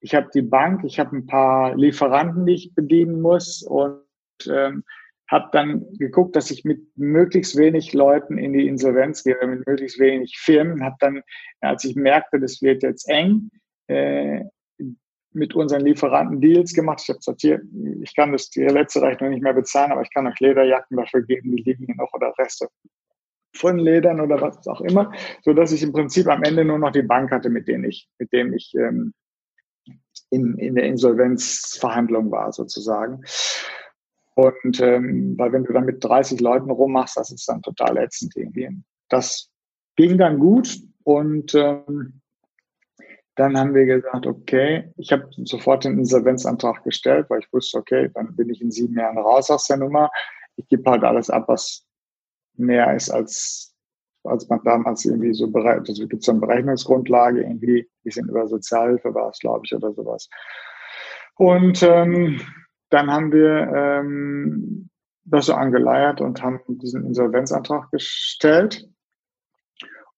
ich 0.00 0.14
habe 0.14 0.28
die 0.34 0.42
Bank, 0.42 0.84
ich 0.84 0.98
habe 0.98 1.16
ein 1.16 1.26
paar 1.26 1.76
Lieferanten, 1.76 2.46
die 2.46 2.54
ich 2.54 2.74
bedienen 2.74 3.20
muss 3.20 3.62
und 3.62 4.02
ähm, 4.46 4.84
habe 5.28 5.48
dann 5.52 5.86
geguckt, 5.98 6.34
dass 6.34 6.50
ich 6.50 6.64
mit 6.64 6.80
möglichst 6.96 7.56
wenig 7.56 7.92
Leuten 7.92 8.36
in 8.36 8.52
die 8.52 8.66
Insolvenz 8.66 9.22
gehe, 9.22 9.36
mit 9.46 9.66
möglichst 9.66 10.00
wenig 10.00 10.38
Firmen. 10.38 10.82
Habe 10.82 10.96
dann, 10.98 11.22
als 11.60 11.84
ich 11.84 11.94
merkte, 11.94 12.40
das 12.40 12.60
wird 12.62 12.82
jetzt 12.82 13.08
eng, 13.08 13.50
äh, 13.86 14.44
mit 15.32 15.54
unseren 15.54 15.82
Lieferanten 15.82 16.40
Deals 16.40 16.74
gemacht. 16.74 17.00
Ich 17.02 17.08
habe 17.08 17.18
gesagt, 17.18 17.40
hier, 17.42 17.62
ich 18.02 18.16
kann 18.16 18.32
das 18.32 18.50
die 18.50 18.64
letzte 18.64 19.02
Rechnung 19.02 19.30
nicht 19.30 19.42
mehr 19.42 19.54
bezahlen, 19.54 19.92
aber 19.92 20.02
ich 20.02 20.12
kann 20.12 20.26
euch 20.26 20.40
Lederjacken 20.40 20.96
dafür 20.96 21.22
geben, 21.22 21.54
die 21.54 21.62
liegen 21.62 21.86
hier 21.86 21.94
noch 21.94 22.12
oder 22.12 22.34
Reste 22.36 22.68
von 23.54 23.78
Ledern 23.78 24.20
oder 24.20 24.40
was 24.40 24.66
auch 24.66 24.80
immer, 24.80 25.12
so 25.42 25.52
dass 25.52 25.72
ich 25.72 25.82
im 25.82 25.92
Prinzip 25.92 26.28
am 26.28 26.42
Ende 26.42 26.64
nur 26.64 26.78
noch 26.78 26.92
die 26.92 27.02
Bank 27.02 27.30
hatte, 27.30 27.50
mit 27.50 27.68
denen 27.68 27.84
ich, 27.84 28.08
mit 28.18 28.32
dem 28.32 28.52
ich 28.52 28.72
ähm, 28.74 29.12
in, 30.30 30.56
in 30.58 30.74
der 30.74 30.84
Insolvenzverhandlung 30.84 32.30
war 32.30 32.52
sozusagen. 32.52 33.22
Und 34.34 34.80
ähm, 34.80 35.34
weil 35.36 35.52
wenn 35.52 35.64
du 35.64 35.72
dann 35.72 35.84
mit 35.84 36.02
30 36.02 36.40
Leuten 36.40 36.70
rummachst, 36.70 37.16
das 37.16 37.30
ist 37.30 37.48
dann 37.48 37.62
total 37.62 37.98
ätzend 37.98 38.36
irgendwie. 38.36 38.70
Das 39.08 39.50
ging 39.96 40.16
dann 40.16 40.38
gut 40.38 40.78
und 41.04 41.54
ähm, 41.54 42.20
dann 43.36 43.58
haben 43.58 43.74
wir 43.74 43.86
gesagt, 43.86 44.26
okay, 44.26 44.92
ich 44.96 45.12
habe 45.12 45.28
sofort 45.44 45.84
den 45.84 45.98
Insolvenzantrag 45.98 46.84
gestellt, 46.84 47.26
weil 47.30 47.40
ich 47.40 47.52
wusste, 47.52 47.78
okay, 47.78 48.10
dann 48.12 48.36
bin 48.36 48.50
ich 48.50 48.60
in 48.60 48.70
sieben 48.70 48.98
Jahren 48.98 49.18
raus 49.18 49.50
aus 49.50 49.66
der 49.66 49.78
Nummer. 49.78 50.10
Ich 50.56 50.68
gebe 50.68 50.90
halt 50.90 51.04
alles 51.04 51.30
ab, 51.30 51.44
was 51.48 51.86
mehr 52.54 52.94
ist 52.94 53.10
als, 53.10 53.69
als 54.24 54.48
man 54.48 54.60
damals 54.64 55.04
irgendwie 55.04 55.32
so 55.32 55.50
bereit, 55.50 55.88
also 55.88 56.06
gibt 56.06 56.22
so 56.22 56.32
eine 56.32 56.40
Berechnungsgrundlage, 56.40 57.42
irgendwie, 57.42 57.80
ein 57.80 58.02
bisschen 58.04 58.28
über 58.28 58.46
Sozialhilfe 58.46 59.14
war 59.14 59.30
es, 59.30 59.38
glaube 59.38 59.62
ich, 59.64 59.74
oder 59.74 59.92
sowas. 59.92 60.28
Und 61.36 61.82
ähm, 61.82 62.40
dann 62.90 63.10
haben 63.10 63.32
wir 63.32 63.72
ähm, 63.74 64.90
das 65.24 65.46
so 65.46 65.54
angeleiert 65.54 66.20
und 66.20 66.42
haben 66.42 66.60
diesen 66.68 67.06
Insolvenzantrag 67.06 67.90
gestellt 67.90 68.88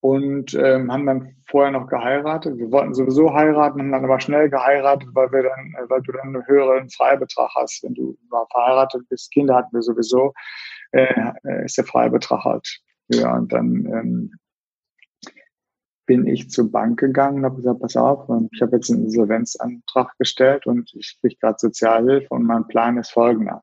und 0.00 0.54
ähm, 0.54 0.90
haben 0.90 1.06
dann 1.06 1.36
vorher 1.46 1.70
noch 1.70 1.86
geheiratet. 1.86 2.58
Wir 2.58 2.72
wollten 2.72 2.94
sowieso 2.94 3.32
heiraten, 3.32 3.78
haben 3.78 3.92
dann 3.92 4.04
aber 4.04 4.18
schnell 4.18 4.50
geheiratet, 4.50 5.08
weil 5.12 5.30
wir 5.30 5.44
dann, 5.44 5.74
äh, 5.78 5.88
weil 5.88 6.02
du 6.02 6.12
dann 6.12 6.34
einen 6.34 6.46
höheren 6.46 6.90
Freibetrag 6.90 7.50
hast, 7.54 7.84
wenn 7.84 7.94
du 7.94 8.16
mal 8.28 8.46
verheiratet 8.50 9.08
bist. 9.08 9.30
Kinder 9.30 9.54
hatten 9.54 9.72
wir 9.72 9.82
sowieso, 9.82 10.32
äh, 10.90 11.32
ist 11.64 11.78
der 11.78 11.84
Freibetrag 11.84 12.42
halt 12.44 12.80
höher. 13.14 13.34
Und 13.34 13.52
dann 13.52 13.86
ähm, 13.86 14.32
bin 16.06 16.26
ich 16.26 16.50
zur 16.50 16.70
Bank 16.70 16.98
gegangen 16.98 17.38
und 17.38 17.44
habe 17.44 17.56
gesagt, 17.56 17.80
pass 17.80 17.96
auf, 17.96 18.28
ich 18.52 18.60
habe 18.60 18.76
jetzt 18.76 18.90
einen 18.90 19.04
Insolvenzantrag 19.04 20.12
gestellt 20.18 20.66
und 20.66 20.92
ich 20.94 21.18
kriege 21.20 21.36
gerade 21.40 21.56
Sozialhilfe 21.58 22.28
und 22.30 22.44
mein 22.44 22.66
Plan 22.66 22.98
ist 22.98 23.10
folgender. 23.10 23.62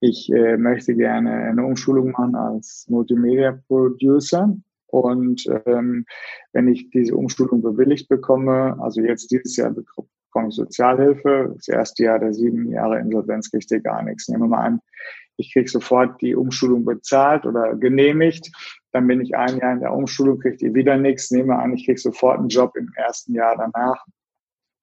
Ich 0.00 0.30
äh, 0.32 0.56
möchte 0.56 0.94
gerne 0.94 1.32
eine 1.32 1.64
Umschulung 1.64 2.10
machen 2.10 2.34
als 2.34 2.86
Multimedia 2.88 3.58
Producer 3.68 4.54
und 4.92 5.46
ähm, 5.64 6.04
wenn 6.52 6.68
ich 6.68 6.90
diese 6.90 7.16
Umschulung 7.16 7.62
bewilligt 7.62 8.08
bekomme, 8.08 8.76
also 8.80 9.00
jetzt 9.00 9.30
dieses 9.30 9.56
Jahr 9.56 9.70
bekomme 9.70 10.48
ich 10.48 10.54
Sozialhilfe, 10.54 11.52
das 11.56 11.68
erste 11.68 12.04
Jahr 12.04 12.18
der 12.18 12.34
sieben 12.34 12.70
Jahre 12.70 12.98
Insolvenz 12.98 13.50
kriegt 13.50 13.70
ihr 13.70 13.80
gar 13.80 14.02
nichts. 14.02 14.28
Nehmen 14.28 14.44
wir 14.44 14.48
mal 14.48 14.66
an, 14.66 14.80
ich 15.42 15.52
kriege 15.52 15.68
sofort 15.68 16.20
die 16.22 16.34
Umschulung 16.34 16.84
bezahlt 16.84 17.44
oder 17.44 17.74
genehmigt, 17.74 18.50
dann 18.92 19.06
bin 19.06 19.20
ich 19.20 19.36
ein 19.36 19.58
Jahr 19.58 19.72
in 19.72 19.80
der 19.80 19.92
Umschulung, 19.92 20.38
kriegt 20.38 20.62
ihr 20.62 20.74
wieder 20.74 20.96
nichts. 20.96 21.30
Nehmen 21.30 21.48
wir 21.48 21.58
an, 21.58 21.74
ich 21.74 21.86
kriege 21.86 22.00
sofort 22.00 22.38
einen 22.38 22.48
Job 22.48 22.76
im 22.76 22.90
ersten 22.96 23.34
Jahr 23.34 23.56
danach 23.56 24.04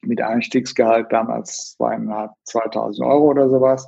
mit 0.02 0.22
Einstiegsgehalt 0.22 1.12
damals 1.12 1.76
zweieinhalb, 1.76 2.32
2000 2.44 3.08
Euro 3.08 3.30
oder 3.30 3.50
sowas, 3.50 3.88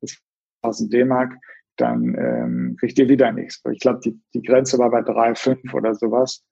das 0.00 0.16
1000 0.62 0.92
D-Mark 0.92 1.34
dann 1.76 2.14
ähm, 2.18 2.76
kriegt 2.80 2.98
ihr 2.98 3.08
wieder 3.08 3.32
nichts. 3.32 3.62
Ich 3.70 3.80
glaube, 3.80 4.00
die, 4.00 4.18
die 4.34 4.42
Grenze 4.42 4.78
war 4.78 4.90
bei 4.90 5.00
3,5 5.00 5.74
oder 5.74 5.94
sowas 5.94 6.42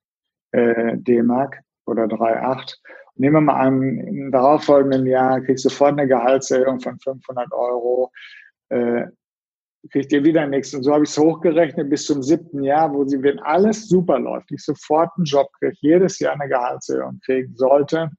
äh, 0.52 0.96
D-Mark 0.98 1.60
oder 1.86 2.04
3,8. 2.04 2.74
Nehmen 3.16 3.36
wir 3.36 3.40
mal 3.40 3.60
an, 3.60 3.82
im 4.00 4.30
darauffolgenden 4.30 5.06
Jahr 5.06 5.40
kriegst 5.40 5.64
du 5.64 5.68
sofort 5.68 5.92
eine 5.92 6.08
Gehaltserhöhung 6.08 6.80
von 6.80 6.98
500 6.98 7.52
Euro, 7.52 8.10
äh, 8.70 9.06
kriegt 9.90 10.12
ihr 10.12 10.24
wieder 10.24 10.46
nichts. 10.46 10.74
Und 10.74 10.82
so 10.82 10.92
habe 10.92 11.04
ich 11.04 11.10
es 11.10 11.18
hochgerechnet 11.18 11.90
bis 11.90 12.06
zum 12.06 12.22
siebten 12.22 12.62
Jahr, 12.62 12.92
wo 12.92 13.04
sie, 13.04 13.22
wenn 13.22 13.38
alles 13.40 13.88
super 13.88 14.18
läuft, 14.18 14.50
ich 14.50 14.64
sofort 14.64 15.10
einen 15.16 15.24
Job 15.24 15.48
kriege, 15.58 15.76
jedes 15.80 16.18
Jahr 16.18 16.34
eine 16.34 16.48
Gehaltserhöhung 16.48 17.20
kriegen 17.24 17.54
sollte, 17.56 18.10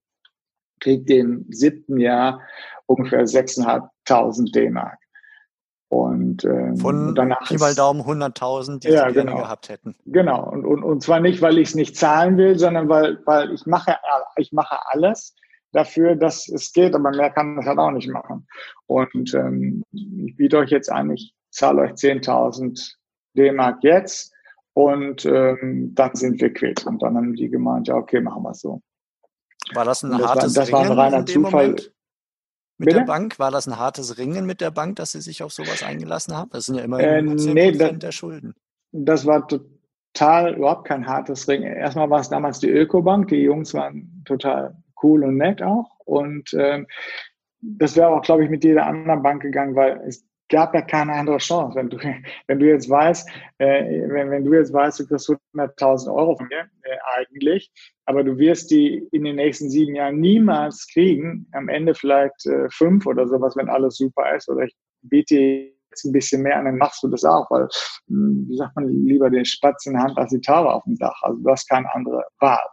kriegt 0.80 1.10
ihr 1.10 1.22
im 1.22 1.46
siebten 1.50 2.00
Jahr 2.00 2.42
ungefähr 2.86 3.26
6.500 3.26 4.52
D-Mark. 4.54 5.00
Und 5.88 6.44
ähm, 6.46 6.78
von 6.78 7.14
danach 7.16 7.48
Pi 7.48 7.58
mal 7.58 7.76
Daumen 7.76 8.02
100.000, 8.02 8.80
die 8.80 8.90
ja, 8.90 9.08
sie 9.08 9.14
gerne 9.14 9.32
genau. 9.32 9.44
gehabt 9.44 9.70
hätten. 9.70 9.96
Genau. 10.06 10.50
Und, 10.50 10.66
und, 10.66 10.84
und 10.84 11.02
zwar 11.02 11.20
nicht, 11.20 11.42
weil 11.42 11.58
ich 11.58 11.70
es 11.70 11.76
nicht 11.76 11.96
zahlen 11.96 12.38
will, 12.38 12.58
sondern 12.58 12.90
weil, 12.90 13.20
weil 13.26 13.54
ich 13.54 13.66
mache, 13.66 13.96
ich 14.38 14.52
mache 14.52 14.78
alles 14.88 15.36
dafür, 15.72 16.16
dass 16.16 16.50
es 16.50 16.74
geht, 16.74 16.96
aber 16.96 17.12
mehr 17.12 17.30
kann 17.30 17.58
das 17.58 17.66
halt 17.66 17.78
auch 17.78 17.92
nicht 17.92 18.10
machen. 18.10 18.48
Und 18.88 19.34
ähm, 19.36 19.84
ich 19.92 20.36
biete 20.36 20.58
euch 20.58 20.72
jetzt 20.72 20.92
an, 20.92 21.12
ich 21.12 21.35
zahle 21.56 21.82
euch 21.82 21.92
10.000 21.92 22.96
D-Mark 23.36 23.84
jetzt 23.84 24.34
und 24.74 25.26
ähm, 25.26 25.94
dann 25.96 26.16
sind 26.16 26.42
wir 26.42 26.54
quitt. 26.54 26.86
Und 26.86 27.02
dann 27.02 27.16
haben 27.16 27.34
die 27.36 27.50
gemeint, 27.50 27.88
ja, 27.88 27.96
okay, 27.96 28.22
machen 28.22 28.44
wir 28.44 28.52
es 28.52 28.62
so. 28.62 28.82
War 29.74 29.86
das 29.86 30.04
ein 30.04 30.12
das 30.12 30.28
hartes 30.28 30.56
war, 30.56 30.64
Das 30.64 30.72
war 30.72 30.82
ein 30.82 30.92
reiner 30.92 31.26
Zufall. 31.26 31.68
Moment? 31.68 31.96
mit 32.78 32.88
Bitte? 32.88 33.00
der 33.00 33.06
Bank? 33.06 33.40
War 33.40 33.52
das 33.52 33.68
ein 33.68 33.80
hartes 33.80 34.18
Ringen 34.18 34.46
mit 34.46 34.62
der 34.62 34.72
Bank, 34.72 34.98
dass 34.98 35.14
Sie 35.14 35.22
sich 35.22 35.44
auf 35.44 35.54
sowas 35.54 35.84
eingelassen 35.84 36.36
haben? 36.36 36.50
Das 36.52 36.66
sind 36.66 36.76
ja 36.76 36.84
immer 36.84 37.00
äh, 37.00 37.20
10% 37.22 37.54
nee, 37.54 37.72
das, 37.72 37.98
der 38.00 38.12
Schulden. 38.12 38.54
Das 38.92 39.26
war 39.26 39.48
total 39.48 40.56
überhaupt 40.56 40.88
kein 40.88 41.08
hartes 41.08 41.48
Ringen. 41.48 41.74
Erstmal 41.74 42.10
war 42.10 42.20
es 42.20 42.30
damals 42.30 42.60
die 42.60 42.70
Ökobank. 42.70 43.30
Die 43.30 43.38
Jungs 43.38 43.74
waren 43.74 44.24
total 44.26 44.76
cool 45.02 45.24
und 45.24 45.38
nett 45.38 45.62
auch. 45.62 46.00
Und 46.06 46.54
ähm, 46.54 46.88
das 47.62 47.96
wäre 47.96 48.10
auch, 48.10 48.22
glaube 48.22 48.44
ich, 48.44 48.50
mit 48.50 48.64
jeder 48.64 48.86
anderen 48.86 49.24
Bank 49.24 49.42
gegangen, 49.42 49.76
weil 49.76 50.02
es 50.06 50.26
gab 50.50 50.74
ja 50.74 50.82
keine 50.82 51.14
andere 51.14 51.38
Chance. 51.38 51.76
Wenn 51.76 51.90
du, 51.90 51.98
wenn 52.48 52.60
du 52.60 52.68
jetzt 52.68 52.90
weißt, 52.90 53.30
äh, 53.58 54.10
wenn, 54.10 54.30
wenn 54.32 54.46
du 54.46 54.54
jetzt 54.54 54.74
weißt, 54.74 55.00
du 55.00 55.08
kriegst 55.08 55.30
100.000 55.30 56.14
Euro 56.14 56.36
von 56.36 56.48
mir, 56.48 56.70
äh, 56.84 56.98
eigentlich, 57.16 57.72
aber 58.06 58.24
du 58.24 58.38
wirst 58.38 58.72
die 58.72 59.08
in 59.12 59.24
den 59.24 59.38
nächsten 59.38 59.70
sieben 59.70 59.96
Jahren 59.96 60.20
niemals 60.20 60.88
kriegen, 60.92 61.48
am 61.54 61.70
Ende 61.70 61.96
vielleicht 61.96 62.46
äh, 62.46 62.70
fünf 62.70 63.06
oder 63.06 63.28
sowas, 63.28 63.56
wenn 63.56 63.70
alles 63.70 63.98
super 63.98 64.36
ist, 64.36 64.50
oder 64.50 64.64
ich 64.64 64.76
biete 65.02 65.36
jetzt 65.96 66.06
ein 66.06 66.12
bisschen 66.12 66.42
mehr 66.42 66.58
an, 66.58 66.66
dann 66.66 66.78
machst 66.78 67.02
du 67.04 67.08
das 67.08 67.24
auch, 67.24 67.50
weil, 67.50 67.68
hm, 68.08 68.46
wie 68.50 68.58
sagt 68.58 68.76
man, 68.76 68.88
lieber 68.88 69.30
den 69.30 69.46
Spatz 69.46 69.86
in 69.86 69.94
der 69.94 70.04
Hand 70.04 70.18
als 70.18 70.32
die 70.32 70.42
Taube 70.42 70.74
auf 70.74 70.84
dem 70.84 70.98
Dach. 70.98 71.20
Also 71.22 71.42
du 71.42 71.50
hast 71.50 71.70
keine 71.70 71.94
andere 71.94 72.24
Wahl. 72.40 72.68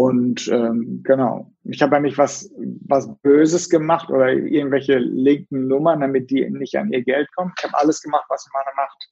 Und 0.00 0.48
ähm, 0.48 1.02
genau, 1.04 1.52
ich 1.64 1.82
habe 1.82 1.96
ja 1.96 2.00
nicht 2.00 2.16
was, 2.16 2.50
was 2.86 3.14
Böses 3.20 3.68
gemacht 3.68 4.08
oder 4.08 4.32
irgendwelche 4.32 4.96
linken 4.96 5.66
Nummern, 5.66 6.00
damit 6.00 6.30
die 6.30 6.48
nicht 6.48 6.74
an 6.76 6.90
ihr 6.90 7.02
Geld 7.02 7.30
kommen. 7.36 7.52
Ich 7.58 7.64
habe 7.64 7.76
alles 7.76 8.00
gemacht, 8.00 8.24
was 8.30 8.46
in 8.46 8.52
meiner 8.54 8.74
Macht 8.76 9.08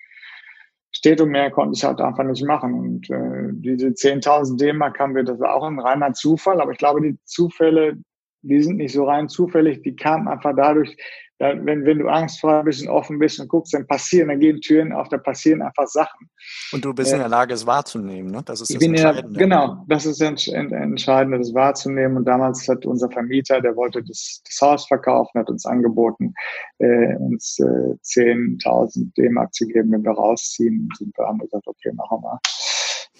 steht 0.90 1.21
und 1.21 1.28
mehr 1.28 1.50
konnte 1.50 1.76
ich 1.76 1.85
halt 1.85 2.00
einfach 2.00 2.25
nicht 2.25 2.42
machen. 2.42 2.73
Und 2.73 3.11
äh, 3.11 3.50
diese 3.52 3.88
10.000 3.88 4.57
D-Mark 4.57 4.99
haben 4.99 5.14
wir, 5.14 5.25
das 5.25 5.38
war 5.38 5.57
auch 5.57 5.64
ein 5.64 5.78
reiner 5.78 6.14
Zufall, 6.14 6.59
aber 6.59 6.73
ich 6.73 6.78
glaube, 6.78 7.02
die 7.02 7.18
Zufälle, 7.25 7.99
die 8.40 8.62
sind 8.62 8.78
nicht 8.78 8.95
so 8.95 9.04
rein 9.04 9.28
zufällig, 9.28 9.83
die 9.83 9.95
kamen 9.95 10.26
einfach 10.26 10.54
dadurch, 10.57 10.97
da, 11.38 11.54
wenn, 11.64 11.85
wenn 11.85 11.99
du 12.00 12.09
angstfrei 12.09 12.62
bist 12.62 12.83
und 12.83 12.88
offen 12.88 13.18
bist 13.18 13.38
und 13.38 13.49
guckst, 13.49 13.73
dann 13.73 13.87
passieren, 13.87 14.28
dann 14.28 14.40
gehen 14.40 14.61
Türen 14.61 14.92
auf, 14.92 15.09
da 15.09 15.18
passieren 15.18 15.62
einfach 15.62 15.87
Sachen. 15.87 16.28
Und 16.73 16.85
du 16.85 16.92
bist 16.92 17.12
äh, 17.12 17.14
in 17.14 17.21
der 17.21 17.28
Lage, 17.28 17.54
es 17.54 17.64
wahrzunehmen, 17.64 18.30
ne? 18.33 18.42
Das 18.45 18.61
ist 18.61 18.75
das 18.75 18.83
Entscheidende. 18.83 19.38
genau, 19.38 19.85
das 19.87 20.04
ist 20.04 20.21
das 20.21 20.49
Entscheidende, 20.49 21.38
das 21.38 21.54
wahrzunehmen. 21.54 22.16
Und 22.16 22.25
damals 22.25 22.66
hat 22.68 22.85
unser 22.87 23.09
Vermieter, 23.11 23.61
der 23.61 23.76
wollte 23.76 24.02
das, 24.02 24.42
das 24.45 24.61
Haus 24.61 24.87
verkaufen, 24.87 25.38
hat 25.38 25.49
uns 25.49 25.64
angeboten, 25.64 26.35
äh, 26.78 27.14
uns 27.16 27.59
äh, 27.61 27.95
10.000 28.02 29.14
D-Mark 29.14 29.54
zu 29.54 29.66
geben, 29.66 29.92
wenn 29.92 30.04
wir 30.04 30.12
rausziehen. 30.12 30.88
Und 31.00 31.16
wir 31.16 31.25
haben 31.25 31.38
gesagt, 31.38 31.66
okay, 31.66 31.92
machen 31.92 32.21
wir. 32.21 32.40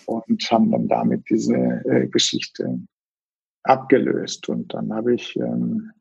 Und 0.07 0.43
haben 0.51 0.73
dann 0.73 0.89
damit 0.89 1.23
diese 1.31 1.55
äh, 1.55 2.09
Geschichte 2.09 2.81
abgelöst. 3.63 4.49
Und 4.49 4.75
dann 4.75 4.93
habe 4.93 5.15
ich 5.15 5.37
ähm, 5.37 5.93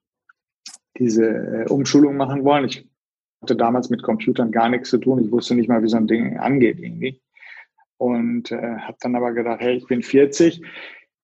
diese 0.98 1.26
äh, 1.26 1.70
Umschulung 1.70 2.18
machen 2.18 2.44
wollen. 2.44 2.66
Ich 2.66 2.88
hatte 3.42 3.56
damals 3.56 3.90
mit 3.90 4.04
Computern 4.04 4.52
gar 4.52 4.70
nichts 4.70 4.90
zu 4.90 4.98
tun. 4.98 5.24
Ich 5.24 5.32
wusste 5.32 5.56
nicht 5.56 5.70
mal, 5.70 5.84
wie 5.84 5.88
so 5.88 5.98
ein 5.98 6.08
Ding 6.08 6.38
angeht 6.38 6.80
irgendwie. 6.80 7.22
Und 7.98 8.52
äh, 8.52 8.78
habe 8.78 8.98
dann 9.02 9.16
aber 9.16 9.34
gedacht, 9.34 9.60
hey, 9.62 9.76
ich 9.76 9.88
bin 9.88 10.02
40. 10.02 10.62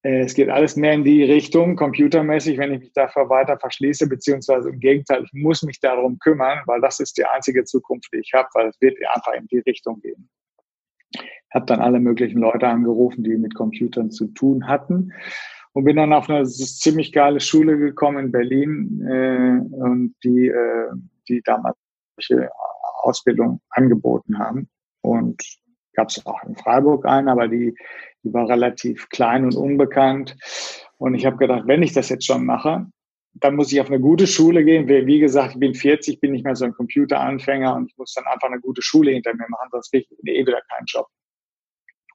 Äh, 0.04 0.22
es 0.22 0.34
geht 0.34 0.50
alles 0.50 0.76
mehr 0.76 0.94
in 0.94 1.04
die 1.04 1.24
Richtung, 1.24 1.76
computermäßig, 1.76 2.58
wenn 2.58 2.74
ich 2.74 2.80
mich 2.80 2.94
davor 2.94 3.30
weiter 3.30 3.58
verschließe, 3.60 4.08
beziehungsweise 4.08 4.70
im 4.70 4.80
Gegenteil, 4.80 5.24
ich 5.24 5.34
muss 5.34 5.64
mich 5.64 5.80
darum 5.80 6.20
kümmern, 6.20 6.60
weil 6.66 6.82
das 6.82 7.00
ist 7.00 7.18
die 7.18 7.26
einzige 7.26 7.64
Zukunft, 7.64 8.10
die 8.14 8.20
ich 8.20 8.34
habe, 8.34 8.50
weil 8.54 8.68
es 8.68 8.82
wird 8.82 8.98
einfach 9.14 9.34
in 9.34 9.48
die 9.48 9.60
Richtung 9.60 10.00
gehen. 10.02 10.30
Habe 11.54 11.66
dann 11.68 11.82
alle 11.82 12.00
möglichen 12.00 12.40
Leute 12.40 12.68
angerufen, 12.68 13.24
die 13.24 13.38
mit 13.38 13.54
Computern 13.54 14.10
zu 14.10 14.28
tun 14.28 14.68
hatten 14.68 15.14
und 15.74 15.84
bin 15.84 15.98
dann 15.98 16.14
auf 16.14 16.30
eine 16.30 16.46
ziemlich 16.46 17.12
geile 17.12 17.40
Schule 17.40 17.78
gekommen 17.78 18.26
in 18.26 18.32
Berlin 18.32 19.02
äh, 19.08 19.76
und 19.76 20.16
die, 20.24 20.48
äh, 20.48 20.92
die 21.28 21.42
damals 21.42 21.76
Ausbildung 23.02 23.60
angeboten 23.70 24.40
haben. 24.40 24.70
Und 25.02 25.42
gab 25.94 26.10
es 26.10 26.26
auch 26.26 26.42
in 26.44 26.56
Freiburg 26.56 27.06
eine, 27.06 27.32
aber 27.32 27.48
die, 27.48 27.76
die 28.24 28.34
war 28.34 28.48
relativ 28.50 29.10
klein 29.10 29.46
und 29.46 29.56
unbekannt. 29.56 30.36
Und 30.98 31.16
ich 31.16 31.26
habe 31.26 31.38
gedacht, 31.38 31.64
wenn 31.66 31.84
ich 31.84 31.94
das 31.94 32.10
jetzt 32.10 32.26
schon 32.26 32.46
mache, 32.46 32.86
dann 33.36 33.56
muss 33.56 33.72
ich 33.72 33.82
auf 33.82 33.88
eine 33.88 34.00
gute 34.00 34.28
Schule 34.28 34.64
gehen. 34.64 34.88
Wie 34.88 35.20
gesagt, 35.20 35.54
ich 35.54 35.60
bin 35.60 35.74
40, 35.74 36.20
bin 36.20 36.32
nicht 36.32 36.46
mehr 36.46 36.56
so 36.56 36.66
ein 36.66 36.74
Computeranfänger 36.74 37.76
und 37.76 37.90
ich 37.90 37.98
muss 37.98 38.14
dann 38.14 38.26
einfach 38.26 38.48
eine 38.48 38.62
gute 38.62 38.82
Schule 38.82 39.12
hinter 39.12 39.34
mir 39.34 39.48
machen, 39.50 39.70
sonst 39.72 39.90
kriege 39.92 40.06
ich 40.10 40.28
eh 40.28 40.46
wieder 40.46 40.62
keinen 40.70 40.86
Job. 40.86 41.08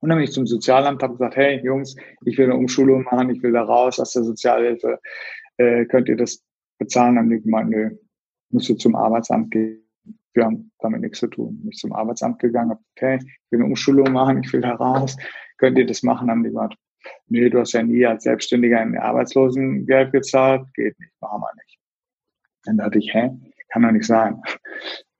Und 0.00 0.08
dann 0.08 0.18
bin 0.18 0.24
ich 0.24 0.32
zum 0.32 0.46
Sozialamt, 0.46 1.02
habe 1.02 1.14
gesagt, 1.14 1.36
hey 1.36 1.60
Jungs, 1.62 1.96
ich 2.24 2.38
will 2.38 2.46
eine 2.46 2.56
Umschulung 2.56 3.04
machen, 3.04 3.30
ich 3.30 3.42
will 3.42 3.52
da 3.52 3.62
raus 3.62 3.98
aus 3.98 4.12
der 4.12 4.24
Sozialhilfe, 4.24 5.00
äh, 5.56 5.84
könnt 5.86 6.08
ihr 6.08 6.16
das 6.16 6.44
bezahlen? 6.78 7.16
Dann 7.16 7.24
haben 7.24 7.30
die 7.30 7.42
gemeint, 7.42 7.70
nö, 7.70 7.90
musst 8.50 8.68
du 8.68 8.74
zum 8.74 8.94
Arbeitsamt 8.94 9.50
gehen. 9.50 9.84
Wir 10.34 10.44
haben 10.44 10.70
damit 10.78 11.00
nichts 11.00 11.18
zu 11.18 11.26
tun. 11.26 11.58
Bin 11.60 11.70
ich 11.70 11.78
zum 11.78 11.92
Arbeitsamt 11.92 12.38
gegangen, 12.38 12.70
habe 12.70 12.80
okay, 12.96 13.18
ich 13.20 13.50
will 13.50 13.60
eine 13.60 13.68
Umschulung 13.68 14.12
machen, 14.12 14.42
ich 14.42 14.52
will 14.52 14.60
da 14.60 14.74
raus, 14.74 15.16
könnt 15.56 15.78
ihr 15.78 15.86
das 15.86 16.02
machen? 16.02 16.28
Dann 16.28 16.36
haben 16.36 16.44
die 16.44 16.50
gesagt, 16.50 16.76
nee, 17.26 17.48
du 17.48 17.58
hast 17.58 17.72
ja 17.72 17.82
nie 17.82 18.06
als 18.06 18.24
Selbstständiger 18.24 18.78
ein 18.80 18.96
Arbeitslosengeld 18.96 20.12
gezahlt, 20.12 20.62
geht 20.74 20.98
nicht, 21.00 21.12
machen 21.20 21.40
wir 21.40 21.54
nicht. 21.54 21.78
Dann 22.64 22.76
dachte 22.76 22.98
ich, 22.98 23.12
hä, 23.12 23.30
kann 23.70 23.82
doch 23.82 23.90
nicht 23.90 24.06
sein. 24.06 24.40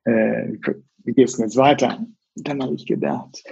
Äh, 0.04 0.52
wie 1.04 1.12
geht's 1.12 1.36
denn 1.36 1.46
jetzt 1.46 1.56
weiter? 1.56 2.06
Dann 2.36 2.62
habe 2.62 2.74
ich 2.74 2.86
gedacht, 2.86 3.42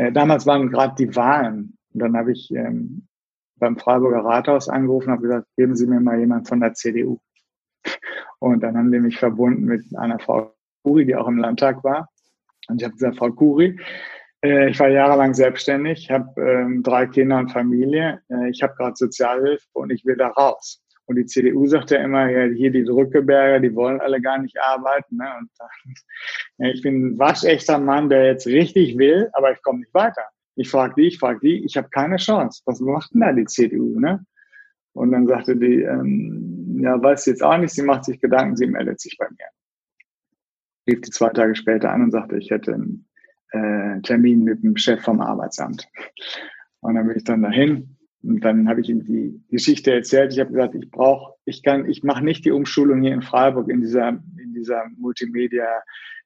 äh, 0.00 0.12
damals 0.12 0.46
waren 0.46 0.70
gerade 0.70 0.94
die 0.98 1.14
Wahlen. 1.14 1.76
Und 1.92 2.00
dann 2.00 2.16
habe 2.16 2.32
ich 2.32 2.50
ähm, 2.52 3.06
beim 3.56 3.76
Freiburger 3.76 4.24
Rathaus 4.24 4.68
angerufen 4.68 5.08
und 5.08 5.12
habe 5.12 5.22
gesagt, 5.22 5.46
geben 5.56 5.76
Sie 5.76 5.86
mir 5.86 6.00
mal 6.00 6.18
jemand 6.18 6.48
von 6.48 6.60
der 6.60 6.72
CDU. 6.72 7.18
Und 8.38 8.62
dann 8.62 8.76
haben 8.78 8.90
die 8.90 9.00
mich 9.00 9.18
verbunden 9.18 9.64
mit 9.64 9.84
einer 9.96 10.18
Frau 10.18 10.54
Kuri, 10.82 11.04
die 11.04 11.14
auch 11.14 11.28
im 11.28 11.36
Landtag 11.36 11.84
war. 11.84 12.08
Und 12.68 12.80
ich 12.80 12.84
habe 12.84 12.94
gesagt, 12.94 13.18
Frau 13.18 13.30
Kuri, 13.30 13.78
äh, 14.42 14.70
ich 14.70 14.80
war 14.80 14.88
jahrelang 14.88 15.34
selbstständig, 15.34 16.10
habe 16.10 16.40
ähm, 16.40 16.82
drei 16.82 17.06
Kinder 17.06 17.36
und 17.36 17.52
Familie. 17.52 18.22
Äh, 18.30 18.48
ich 18.48 18.62
habe 18.62 18.74
gerade 18.76 18.96
Sozialhilfe 18.96 19.66
und 19.74 19.90
ich 19.90 20.06
will 20.06 20.16
da 20.16 20.28
raus. 20.28 20.82
Und 21.10 21.16
die 21.16 21.26
CDU 21.26 21.66
sagt 21.66 21.90
ja 21.90 22.04
immer, 22.04 22.30
ja, 22.30 22.44
hier 22.54 22.70
die 22.70 22.84
Drückeberger, 22.84 23.58
die 23.58 23.74
wollen 23.74 24.00
alle 24.00 24.20
gar 24.20 24.38
nicht 24.38 24.56
arbeiten. 24.60 25.16
Ne? 25.16 25.26
Und 25.40 25.50
ja, 26.58 26.68
ich 26.68 26.82
bin 26.82 27.04
ein 27.04 27.18
waschechter 27.18 27.80
Mann, 27.80 28.08
der 28.08 28.26
jetzt 28.26 28.46
richtig 28.46 28.96
will, 28.96 29.28
aber 29.32 29.50
ich 29.50 29.60
komme 29.62 29.80
nicht 29.80 29.92
weiter. 29.92 30.22
Ich 30.54 30.70
frage 30.70 30.94
die, 30.96 31.08
ich 31.08 31.18
frage 31.18 31.40
die, 31.42 31.64
ich 31.64 31.76
habe 31.76 31.88
keine 31.88 32.14
Chance. 32.14 32.62
Was 32.64 32.78
macht 32.78 33.12
denn 33.12 33.22
da 33.22 33.32
die 33.32 33.44
CDU? 33.44 33.98
Ne? 33.98 34.24
Und 34.92 35.10
dann 35.10 35.26
sagte 35.26 35.56
die, 35.56 35.82
ähm, 35.82 36.78
ja, 36.80 37.02
weiß 37.02 37.26
jetzt 37.26 37.42
auch 37.42 37.58
nicht, 37.58 37.74
sie 37.74 37.82
macht 37.82 38.04
sich 38.04 38.20
Gedanken, 38.20 38.54
sie 38.54 38.68
meldet 38.68 39.00
sich 39.00 39.18
bei 39.18 39.26
mir. 39.30 39.48
Rief 40.86 41.00
die 41.00 41.10
zwei 41.10 41.30
Tage 41.30 41.56
später 41.56 41.90
an 41.90 42.02
und 42.02 42.12
sagte, 42.12 42.36
ich 42.36 42.52
hätte 42.52 42.74
einen 42.74 43.08
äh, 43.50 44.00
Termin 44.02 44.44
mit 44.44 44.62
dem 44.62 44.76
Chef 44.76 45.02
vom 45.02 45.20
Arbeitsamt. 45.20 45.88
Und 46.78 46.94
dann 46.94 47.08
bin 47.08 47.16
ich 47.16 47.24
dann 47.24 47.42
dahin 47.42 47.96
und 48.22 48.44
dann 48.44 48.68
habe 48.68 48.80
ich 48.80 48.88
ihm 48.88 49.04
die 49.04 49.42
Geschichte 49.48 49.92
erzählt. 49.92 50.32
Ich 50.32 50.40
habe 50.40 50.52
gesagt, 50.52 50.74
ich 50.74 50.90
brauche, 50.90 51.34
ich 51.46 51.62
kann, 51.62 51.88
ich 51.88 52.02
mache 52.02 52.22
nicht 52.22 52.44
die 52.44 52.50
Umschulung 52.50 53.02
hier 53.02 53.14
in 53.14 53.22
Freiburg 53.22 53.70
in 53.70 53.80
dieser 53.80 54.08
in 54.08 54.52
dieser 54.54 54.84
Multimedia 54.98 55.66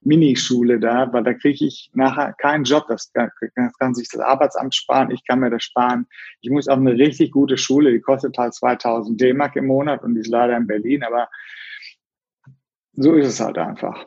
Minischule 0.01 0.79
da, 0.79 1.11
weil 1.13 1.23
da 1.25 1.33
kriege 1.35 1.65
ich 1.65 1.91
nachher 1.95 2.33
keinen 2.35 2.65
Job. 2.65 2.87
Das 2.89 3.13
kann, 3.13 3.31
das 3.55 3.79
kann 3.79 3.95
sich 3.95 4.09
das 4.09 4.21
Arbeitsamt 4.21 4.75
sparen. 4.75 5.11
Ich 5.11 5.27
kann 5.27 5.41
mir 5.41 5.51
das 5.51 5.63
sparen. 5.63 6.07
Ich 6.41 6.51
muss 6.51 6.69
auf 6.69 6.79
eine 6.79 6.93
richtig 6.93 7.33
gute 7.33 7.57
Schule. 7.57 7.93
Die 7.93 8.01
kostet 8.01 8.37
halt 8.37 8.55
2000 8.55 9.21
D-Mark 9.21 9.57
im 9.57 9.67
Monat 9.67 10.03
und 10.03 10.15
die 10.15 10.21
ist 10.21 10.29
leider 10.29 10.57
in 10.57 10.67
Berlin. 10.67 11.03
Aber 11.05 11.29
so 12.93 13.15
ist 13.15 13.27
es 13.29 13.41
halt 13.41 13.57
einfach. 13.59 14.07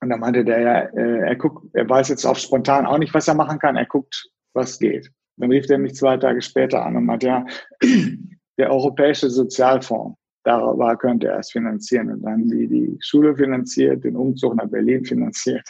Und 0.00 0.10
dann 0.10 0.20
meinte 0.20 0.44
der 0.44 0.60
ja, 0.60 0.78
äh, 0.80 1.28
er 1.28 1.36
guckt, 1.36 1.74
er 1.74 1.88
weiß 1.88 2.08
jetzt 2.08 2.24
auf 2.24 2.38
spontan 2.38 2.86
auch 2.86 2.98
nicht, 2.98 3.14
was 3.14 3.28
er 3.28 3.34
machen 3.34 3.58
kann. 3.58 3.76
Er 3.76 3.86
guckt, 3.86 4.30
was 4.54 4.78
geht. 4.78 5.10
Dann 5.36 5.50
rief 5.50 5.68
er 5.68 5.78
mich 5.78 5.94
zwei 5.94 6.16
Tage 6.16 6.40
später 6.40 6.84
an 6.84 6.96
und 6.96 7.06
meinte, 7.06 7.26
ja, 7.26 7.46
der 8.58 8.70
Europäische 8.70 9.28
Sozialfonds, 9.28 10.18
darüber 10.44 10.96
könnte 10.96 11.28
er 11.28 11.40
es 11.40 11.50
finanzieren. 11.50 12.10
Und 12.10 12.22
dann 12.22 12.48
die, 12.48 12.66
die 12.66 12.96
Schule 13.00 13.36
finanziert, 13.36 14.04
den 14.04 14.16
Umzug 14.16 14.56
nach 14.56 14.68
Berlin 14.68 15.04
finanziert, 15.04 15.68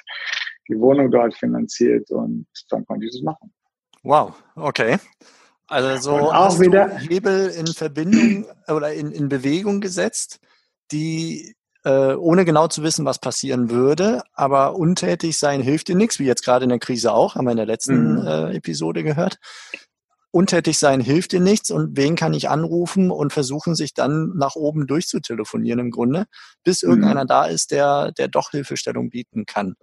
die 0.69 0.79
Wohnung 0.79 1.11
dort 1.11 1.35
finanziert 1.35 2.11
und 2.11 2.47
dann 2.71 2.85
konnte 2.87 3.07
ich 3.07 3.13
das 3.13 3.23
machen. 3.23 3.53
Wow, 4.03 4.41
okay. 4.55 4.99
Also 5.69 6.11
so 6.11 6.15
und 6.15 6.35
auch 6.35 6.61
wieder 6.61 6.97
Hebel 6.99 7.49
in 7.49 7.67
Verbindung 7.67 8.47
oder 8.69 8.93
in, 8.93 9.11
in 9.11 9.29
Bewegung 9.29 9.81
gesetzt, 9.81 10.39
die 10.93 11.56
äh, 11.87 12.17
ohne 12.17 12.45
genau 12.45 12.67
zu 12.67 12.83
wissen, 12.83 13.05
was 13.05 13.21
passieren 13.21 13.71
würde. 13.71 14.23
Aber 14.35 14.75
untätig 14.75 15.39
sein 15.39 15.61
hilft 15.61 15.87
dir 15.87 15.95
nichts, 15.95 16.19
wie 16.19 16.25
jetzt 16.25 16.45
gerade 16.45 16.65
in 16.65 16.71
der 16.71 16.81
Krise 16.81 17.13
auch, 17.13 17.37
haben 17.37 17.45
wir 17.45 17.53
in 17.53 17.57
der 17.57 17.67
letzten 17.67 18.21
mhm. 18.21 18.27
äh, 18.27 18.57
Episode 18.57 19.05
gehört. 19.05 19.39
Untätig 20.33 20.79
sein 20.79 21.01
hilft 21.01 21.31
dir 21.31 21.41
nichts 21.41 21.71
und 21.71 21.97
wen 21.97 22.17
kann 22.17 22.35
ich 22.35 22.49
anrufen 22.51 23.13
und 23.13 23.33
versuchen, 23.33 23.77
sich 23.77 23.95
dann 23.95 24.33
nach 24.35 24.57
oben 24.57 24.89
durchzutelefonieren 24.89 25.79
im 25.79 25.91
Grunde, 25.93 26.27
bis 26.65 26.83
mhm. 26.83 26.91
irgendeiner 26.91 27.25
da 27.25 27.47
ist, 27.47 27.71
der, 27.71 28.11
der 28.11 28.27
doch 28.27 28.51
Hilfestellung 28.51 29.09
bieten 29.09 29.47
kann. 29.47 29.77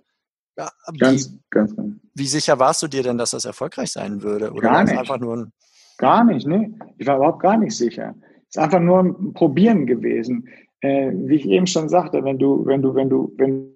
Ja, 0.58 0.70
ganz, 1.00 1.32
wie, 1.32 1.40
ganz, 1.50 1.76
ganz. 1.76 1.96
Wie 2.14 2.28
sicher 2.28 2.60
warst 2.60 2.84
du 2.84 2.88
dir 2.88 3.02
denn, 3.02 3.18
dass 3.18 3.32
das 3.32 3.46
erfolgreich 3.46 3.92
sein 3.92 4.22
würde? 4.22 4.52
Oder 4.52 4.70
gar 4.70 4.84
nicht. 4.84 4.98
Einfach 4.98 5.20
nur 5.20 5.38
ein 5.38 5.54
gar 5.98 6.26
nicht, 6.26 6.46
ne? 6.46 6.78
Ich 6.98 7.08
war 7.08 7.16
überhaupt 7.16 7.42
gar 7.42 7.58
nicht 7.58 7.76
sicher. 7.76 8.14
Es 8.50 8.58
ist 8.58 8.62
einfach 8.62 8.82
nur 8.82 9.00
ein 9.00 9.34
Probieren 9.34 9.88
gewesen 9.88 10.50
äh, 10.84 11.12
wie 11.14 11.36
ich 11.36 11.48
eben 11.48 11.66
schon 11.66 11.88
sagte, 11.88 12.24
wenn 12.24 12.38
du, 12.38 12.66
wenn 12.66 12.82
du, 12.82 12.94
wenn 12.94 13.10
du, 13.10 13.34
wenn 13.38 13.74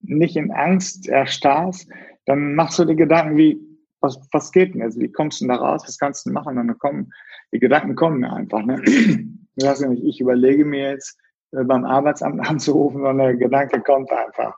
nicht 0.00 0.36
in 0.36 0.50
Angst 0.50 1.08
erstarrst, 1.08 1.88
dann 2.24 2.54
machst 2.54 2.78
du 2.78 2.84
dir 2.84 2.94
Gedanken 2.94 3.36
wie, 3.36 3.60
was, 4.00 4.18
was 4.32 4.50
geht 4.50 4.74
denn 4.74 4.80
jetzt? 4.80 4.98
Wie 4.98 5.12
kommst 5.12 5.40
du 5.40 5.44
denn 5.44 5.56
da 5.56 5.56
raus? 5.56 5.82
Was 5.86 5.98
kannst 5.98 6.24
du 6.24 6.30
machen? 6.30 6.56
Und 6.56 6.68
dann 6.68 6.78
kommen, 6.78 7.12
die 7.52 7.58
Gedanken 7.58 7.94
kommen 7.94 8.24
einfach, 8.24 8.64
ne? 8.64 8.80
Du 8.84 9.64
sagst 9.64 9.82
ja 9.82 9.88
nicht, 9.88 10.04
ich 10.04 10.20
überlege 10.20 10.64
mir 10.64 10.92
jetzt, 10.92 11.18
äh, 11.52 11.64
beim 11.64 11.84
Arbeitsamt 11.84 12.40
anzurufen, 12.48 13.02
sondern 13.02 13.26
der 13.26 13.36
Gedanke 13.36 13.80
kommt 13.80 14.10
einfach. 14.10 14.56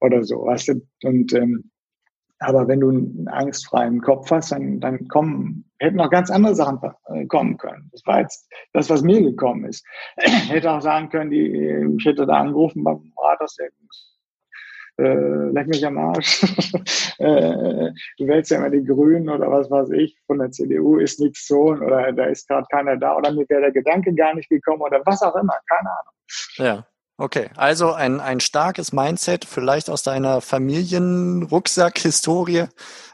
Oder 0.00 0.24
so, 0.24 0.44
weißt 0.44 0.68
du? 0.68 0.86
Und, 1.04 1.32
ähm, 1.32 1.70
aber 2.46 2.68
wenn 2.68 2.80
du 2.80 2.90
einen 2.90 3.28
angstfreien 3.28 4.00
Kopf 4.00 4.30
hast, 4.30 4.52
dann, 4.52 4.80
dann 4.80 5.08
kommen, 5.08 5.64
hätten 5.78 6.00
auch 6.00 6.10
ganz 6.10 6.30
andere 6.30 6.54
Sachen 6.54 6.78
äh, 7.06 7.26
kommen 7.26 7.56
können. 7.56 7.88
Das 7.92 8.02
war 8.06 8.20
jetzt 8.20 8.48
das, 8.72 8.90
was 8.90 9.02
mir 9.02 9.22
gekommen 9.22 9.64
ist. 9.64 9.84
Ich 10.16 10.32
hätte 10.50 10.70
auch 10.70 10.80
sagen 10.80 11.08
können, 11.08 11.30
die, 11.30 11.96
ich 11.98 12.04
hätte 12.04 12.26
da 12.26 12.34
angerufen 12.34 12.84
beim 12.84 13.12
Rathaus, 13.16 13.56
äh, 14.96 15.50
leck 15.50 15.66
mich 15.66 15.84
am 15.84 15.98
Arsch. 15.98 16.42
äh, 17.18 17.90
du 18.18 18.26
wählst 18.26 18.50
ja 18.50 18.58
immer 18.58 18.70
die 18.70 18.84
Grünen 18.84 19.28
oder 19.28 19.50
was 19.50 19.70
weiß 19.70 19.90
ich, 19.90 20.16
von 20.26 20.38
der 20.38 20.50
CDU 20.50 20.98
ist 20.98 21.20
nichts 21.20 21.46
so 21.48 21.72
oder 21.72 22.12
da 22.12 22.26
ist 22.26 22.46
gerade 22.46 22.66
keiner 22.70 22.96
da 22.96 23.16
oder 23.16 23.32
mir 23.32 23.48
wäre 23.48 23.62
der 23.62 23.72
Gedanke 23.72 24.14
gar 24.14 24.34
nicht 24.34 24.48
gekommen 24.48 24.82
oder 24.82 25.02
was 25.04 25.22
auch 25.22 25.34
immer, 25.34 25.54
keine 25.68 25.90
Ahnung. 25.90 26.14
Ja. 26.56 26.86
Okay, 27.16 27.48
also 27.54 27.92
ein, 27.92 28.18
ein 28.18 28.40
starkes 28.40 28.92
Mindset, 28.92 29.44
vielleicht 29.44 29.88
aus 29.88 30.02
deiner 30.02 30.40
Familienrucksack-Historie 30.40 32.64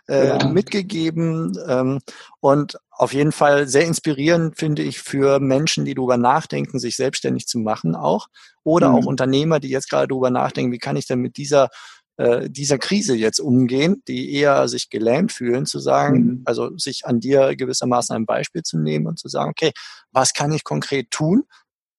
äh, 0.08 0.28
ja. 0.28 0.48
mitgegeben 0.48 1.52
ähm, 1.68 1.98
und 2.40 2.78
auf 2.90 3.12
jeden 3.12 3.32
Fall 3.32 3.68
sehr 3.68 3.84
inspirierend, 3.84 4.58
finde 4.58 4.80
ich, 4.82 5.00
für 5.00 5.38
Menschen, 5.38 5.84
die 5.84 5.92
darüber 5.94 6.16
nachdenken, 6.16 6.78
sich 6.78 6.96
selbstständig 6.96 7.46
zu 7.46 7.58
machen 7.58 7.94
auch 7.94 8.28
oder 8.64 8.88
mhm. 8.88 8.94
auch 8.94 9.04
Unternehmer, 9.04 9.60
die 9.60 9.68
jetzt 9.68 9.90
gerade 9.90 10.08
darüber 10.08 10.30
nachdenken, 10.30 10.72
wie 10.72 10.78
kann 10.78 10.96
ich 10.96 11.06
denn 11.06 11.20
mit 11.20 11.36
dieser 11.36 11.68
äh, 12.16 12.48
dieser 12.50 12.78
Krise 12.78 13.14
jetzt 13.14 13.38
umgehen, 13.38 14.02
die 14.08 14.34
eher 14.34 14.66
sich 14.68 14.90
gelähmt 14.90 15.32
fühlen, 15.32 15.66
zu 15.66 15.78
sagen, 15.78 16.24
mhm. 16.24 16.42
also 16.46 16.76
sich 16.76 17.02
an 17.04 17.20
dir 17.20 17.54
gewissermaßen 17.54 18.16
ein 18.16 18.26
Beispiel 18.26 18.62
zu 18.62 18.78
nehmen 18.78 19.06
und 19.06 19.18
zu 19.18 19.28
sagen, 19.28 19.50
okay, 19.50 19.72
was 20.10 20.32
kann 20.32 20.52
ich 20.52 20.64
konkret 20.64 21.10
tun, 21.10 21.44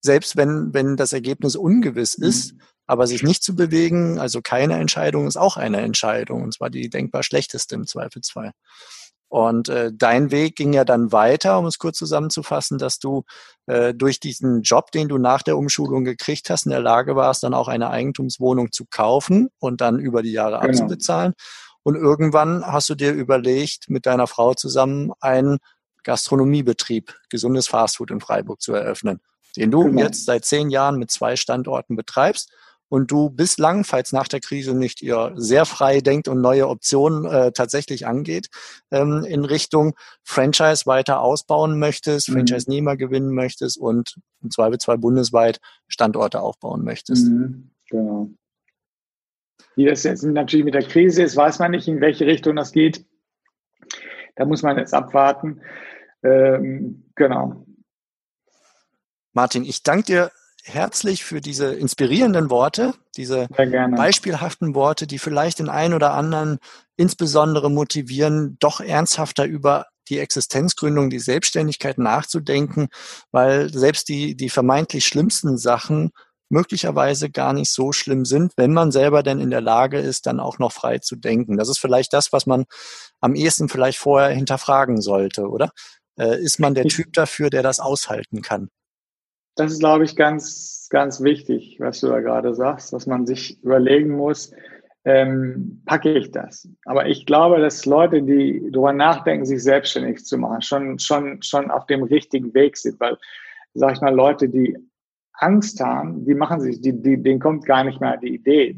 selbst 0.01 0.35
wenn, 0.35 0.73
wenn 0.73 0.97
das 0.97 1.13
Ergebnis 1.13 1.55
ungewiss 1.55 2.17
mhm. 2.17 2.25
ist, 2.25 2.53
aber 2.87 3.07
sich 3.07 3.23
nicht 3.23 3.43
zu 3.43 3.55
bewegen, 3.55 4.19
also 4.19 4.41
keine 4.41 4.77
Entscheidung 4.77 5.27
ist 5.27 5.37
auch 5.37 5.55
eine 5.55 5.81
Entscheidung, 5.81 6.43
und 6.43 6.53
zwar 6.53 6.69
die 6.69 6.89
denkbar 6.89 7.23
schlechteste 7.23 7.75
im 7.75 7.87
Zweifelsfall. 7.87 8.51
Und 9.29 9.69
äh, 9.69 9.91
dein 9.93 10.29
Weg 10.29 10.57
ging 10.57 10.73
ja 10.73 10.83
dann 10.83 11.13
weiter, 11.13 11.57
um 11.57 11.65
es 11.65 11.77
kurz 11.77 11.97
zusammenzufassen, 11.97 12.77
dass 12.77 12.99
du 12.99 13.23
äh, 13.65 13.93
durch 13.93 14.19
diesen 14.19 14.61
Job, 14.61 14.91
den 14.91 15.07
du 15.07 15.17
nach 15.17 15.41
der 15.41 15.57
Umschulung 15.57 16.03
gekriegt 16.03 16.49
hast, 16.49 16.65
in 16.65 16.71
der 16.71 16.81
Lage 16.81 17.15
warst, 17.15 17.43
dann 17.43 17.53
auch 17.53 17.69
eine 17.69 17.89
Eigentumswohnung 17.89 18.73
zu 18.73 18.85
kaufen 18.89 19.47
und 19.59 19.79
dann 19.79 19.99
über 19.99 20.21
die 20.21 20.33
Jahre 20.33 20.59
genau. 20.59 20.67
abzubezahlen. 20.67 21.33
Und 21.83 21.95
irgendwann 21.95 22.65
hast 22.65 22.89
du 22.89 22.95
dir 22.95 23.13
überlegt, 23.13 23.89
mit 23.89 24.05
deiner 24.05 24.27
Frau 24.27 24.53
zusammen 24.53 25.13
einen 25.21 25.59
Gastronomiebetrieb, 26.03 27.15
gesundes 27.29 27.69
Fastfood 27.69 28.11
in 28.11 28.19
Freiburg 28.19 28.61
zu 28.61 28.73
eröffnen 28.73 29.21
den 29.57 29.71
du 29.71 29.83
genau. 29.85 30.01
jetzt 30.01 30.25
seit 30.25 30.45
zehn 30.45 30.69
Jahren 30.69 30.97
mit 30.97 31.11
zwei 31.11 31.35
Standorten 31.35 31.95
betreibst 31.95 32.51
und 32.91 33.09
du 33.09 33.29
bislang, 33.29 33.85
falls 33.85 34.11
nach 34.11 34.27
der 34.27 34.41
Krise 34.41 34.75
nicht 34.75 35.01
ihr 35.01 35.31
sehr 35.35 35.65
frei 35.65 36.01
denkt 36.01 36.27
und 36.27 36.41
neue 36.41 36.67
Optionen 36.67 37.23
äh, 37.23 37.53
tatsächlich 37.53 38.05
angeht, 38.05 38.49
ähm, 38.91 39.23
in 39.23 39.45
Richtung 39.45 39.95
Franchise 40.23 40.85
weiter 40.85 41.21
ausbauen 41.21 41.79
möchtest, 41.79 42.27
mhm. 42.27 42.33
Franchise-Nehmer 42.33 42.97
gewinnen 42.97 43.33
möchtest 43.33 43.77
und 43.77 44.17
im 44.43 44.51
Zweifelsfall 44.51 44.97
bundesweit 44.97 45.61
Standorte 45.87 46.41
aufbauen 46.41 46.83
möchtest. 46.83 47.27
Mhm. 47.27 47.71
Genau. 47.89 48.29
Wie 49.77 49.85
das 49.85 50.03
jetzt 50.03 50.23
natürlich 50.23 50.65
mit 50.65 50.73
der 50.73 50.83
Krise 50.83 51.23
ist, 51.23 51.37
weiß 51.37 51.59
man 51.59 51.71
nicht, 51.71 51.87
in 51.87 52.01
welche 52.01 52.25
Richtung 52.25 52.57
das 52.57 52.73
geht. 52.73 53.05
Da 54.35 54.43
muss 54.43 54.63
man 54.63 54.77
jetzt 54.77 54.93
abwarten. 54.93 55.61
Ähm, 56.23 57.05
genau. 57.15 57.65
Martin, 59.33 59.63
ich 59.63 59.83
danke 59.83 60.03
dir 60.03 60.31
herzlich 60.63 61.23
für 61.23 61.41
diese 61.41 61.73
inspirierenden 61.73 62.49
Worte, 62.49 62.93
diese 63.17 63.47
beispielhaften 63.95 64.75
Worte, 64.75 65.07
die 65.07 65.19
vielleicht 65.19 65.59
den 65.59 65.69
einen 65.69 65.93
oder 65.93 66.13
anderen 66.13 66.59
insbesondere 66.97 67.71
motivieren, 67.71 68.57
doch 68.59 68.79
ernsthafter 68.79 69.45
über 69.45 69.87
die 70.09 70.19
Existenzgründung, 70.19 71.09
die 71.09 71.19
Selbstständigkeit 71.19 71.97
nachzudenken, 71.97 72.89
weil 73.31 73.71
selbst 73.73 74.09
die, 74.09 74.35
die 74.35 74.49
vermeintlich 74.49 75.05
schlimmsten 75.05 75.57
Sachen 75.57 76.11
möglicherweise 76.49 77.29
gar 77.29 77.53
nicht 77.53 77.71
so 77.71 77.93
schlimm 77.93 78.25
sind, 78.25 78.51
wenn 78.57 78.73
man 78.73 78.91
selber 78.91 79.23
denn 79.23 79.39
in 79.39 79.49
der 79.51 79.61
Lage 79.61 79.99
ist, 79.99 80.27
dann 80.27 80.41
auch 80.41 80.59
noch 80.59 80.73
frei 80.73 80.99
zu 80.99 81.15
denken. 81.15 81.57
Das 81.57 81.69
ist 81.69 81.79
vielleicht 81.79 82.11
das, 82.11 82.33
was 82.33 82.45
man 82.45 82.65
am 83.21 83.35
ehesten 83.35 83.69
vielleicht 83.69 83.97
vorher 83.97 84.29
hinterfragen 84.31 85.01
sollte, 85.01 85.47
oder? 85.47 85.71
Äh, 86.19 86.41
ist 86.41 86.59
man 86.59 86.75
der 86.75 86.85
Typ 86.85 87.13
dafür, 87.13 87.49
der 87.49 87.63
das 87.63 87.79
aushalten 87.79 88.41
kann? 88.41 88.67
Das 89.55 89.71
ist, 89.71 89.79
glaube 89.79 90.03
ich, 90.05 90.15
ganz, 90.15 90.87
ganz 90.89 91.21
wichtig, 91.21 91.77
was 91.79 91.99
du 91.99 92.07
da 92.07 92.19
gerade 92.21 92.53
sagst, 92.53 92.93
dass 92.93 93.05
man 93.05 93.25
sich 93.25 93.61
überlegen 93.63 94.11
muss, 94.11 94.53
ähm, 95.03 95.81
packe 95.85 96.13
ich 96.13 96.31
das. 96.31 96.67
Aber 96.85 97.07
ich 97.07 97.25
glaube, 97.25 97.59
dass 97.59 97.85
Leute, 97.85 98.21
die 98.21 98.69
darüber 98.71 98.93
nachdenken, 98.93 99.45
sich 99.45 99.63
selbstständig 99.63 100.23
zu 100.23 100.37
machen, 100.37 100.61
schon, 100.61 100.99
schon, 100.99 101.41
schon 101.41 101.71
auf 101.71 101.85
dem 101.87 102.03
richtigen 102.03 102.53
Weg 102.53 102.77
sind, 102.77 102.99
weil, 102.99 103.17
sag 103.73 103.93
ich 103.95 104.01
mal, 104.01 104.13
Leute, 104.13 104.47
die 104.47 104.77
Angst 105.33 105.79
haben, 105.79 106.23
die 106.25 106.35
machen 106.35 106.61
sich, 106.61 106.81
die, 106.81 107.01
die, 107.01 107.21
denen 107.21 107.39
kommt 107.39 107.65
gar 107.65 107.83
nicht 107.83 107.99
mehr 107.99 108.17
die 108.17 108.35
Idee, 108.35 108.77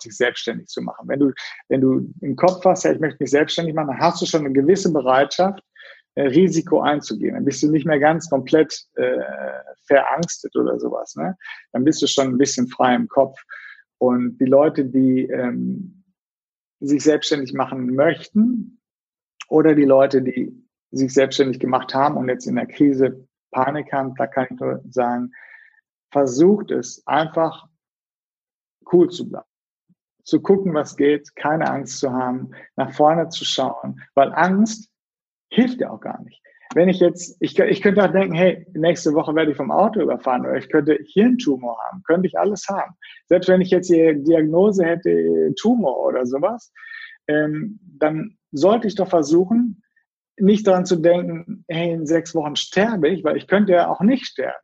sich 0.00 0.16
selbstständig 0.16 0.68
zu 0.68 0.80
machen. 0.80 1.08
Wenn 1.08 1.20
du, 1.20 1.32
wenn 1.68 1.80
du 1.80 2.10
im 2.20 2.34
Kopf 2.36 2.64
hast, 2.64 2.84
ja, 2.84 2.92
ich 2.92 3.00
möchte 3.00 3.22
mich 3.22 3.30
selbstständig 3.30 3.74
machen, 3.74 3.88
dann 3.88 4.00
hast 4.00 4.22
du 4.22 4.26
schon 4.26 4.44
eine 4.44 4.52
gewisse 4.52 4.92
Bereitschaft, 4.92 5.62
Risiko 6.16 6.80
einzugehen. 6.80 7.34
Dann 7.34 7.44
bist 7.44 7.62
du 7.62 7.70
nicht 7.70 7.86
mehr 7.86 7.98
ganz 7.98 8.28
komplett 8.28 8.86
äh, 8.94 9.18
verangstet 9.86 10.54
oder 10.56 10.78
sowas. 10.78 11.14
Ne? 11.16 11.36
Dann 11.72 11.84
bist 11.84 12.02
du 12.02 12.06
schon 12.06 12.28
ein 12.28 12.38
bisschen 12.38 12.68
frei 12.68 12.94
im 12.94 13.08
Kopf. 13.08 13.38
Und 13.98 14.38
die 14.38 14.46
Leute, 14.46 14.84
die 14.84 15.24
ähm, 15.24 16.04
sich 16.80 17.02
selbstständig 17.02 17.54
machen 17.54 17.94
möchten 17.94 18.80
oder 19.48 19.74
die 19.74 19.84
Leute, 19.84 20.22
die 20.22 20.52
sich 20.90 21.14
selbstständig 21.14 21.60
gemacht 21.60 21.94
haben 21.94 22.16
und 22.16 22.28
jetzt 22.28 22.46
in 22.46 22.56
der 22.56 22.66
Krise 22.66 23.26
Panik 23.50 23.92
haben, 23.92 24.14
da 24.16 24.26
kann 24.26 24.48
ich 24.50 24.58
nur 24.58 24.82
sagen, 24.90 25.32
versucht 26.10 26.70
es 26.70 27.06
einfach 27.06 27.68
cool 28.92 29.08
zu 29.08 29.28
bleiben. 29.28 29.46
Zu 30.24 30.40
gucken, 30.40 30.74
was 30.74 30.96
geht, 30.96 31.34
keine 31.34 31.68
Angst 31.68 31.98
zu 31.98 32.12
haben, 32.12 32.50
nach 32.76 32.92
vorne 32.92 33.28
zu 33.28 33.44
schauen, 33.44 34.00
weil 34.14 34.32
Angst 34.34 34.91
hilft 35.52 35.80
ja 35.80 35.90
auch 35.90 36.00
gar 36.00 36.22
nicht 36.22 36.42
wenn 36.74 36.88
ich 36.88 37.00
jetzt, 37.00 37.36
ich, 37.40 37.58
ich 37.58 37.82
könnte 37.82 38.04
auch 38.04 38.12
denken, 38.12 38.34
hey, 38.34 38.66
nächste 38.74 39.12
Woche 39.14 39.34
werde 39.34 39.50
ich 39.50 39.56
vom 39.56 39.70
Auto 39.70 40.00
überfahren 40.00 40.42
oder 40.42 40.56
ich 40.56 40.68
könnte 40.68 40.98
Hirntumor 41.04 41.78
haben, 41.86 42.02
könnte 42.04 42.26
ich 42.26 42.38
alles 42.38 42.66
haben. 42.68 42.94
Selbst 43.26 43.48
wenn 43.48 43.60
ich 43.60 43.70
jetzt 43.70 43.90
die 43.90 44.22
Diagnose 44.22 44.84
hätte, 44.84 45.54
Tumor 45.60 45.98
oder 46.06 46.26
sowas, 46.26 46.72
ähm, 47.28 47.78
dann 47.98 48.38
sollte 48.52 48.88
ich 48.88 48.94
doch 48.94 49.08
versuchen, 49.08 49.82
nicht 50.38 50.66
daran 50.66 50.86
zu 50.86 50.96
denken, 50.96 51.64
hey, 51.68 51.92
in 51.92 52.06
sechs 52.06 52.34
Wochen 52.34 52.56
sterbe 52.56 53.08
ich, 53.08 53.22
weil 53.22 53.36
ich 53.36 53.46
könnte 53.46 53.72
ja 53.72 53.88
auch 53.88 54.00
nicht 54.00 54.26
sterben. 54.26 54.56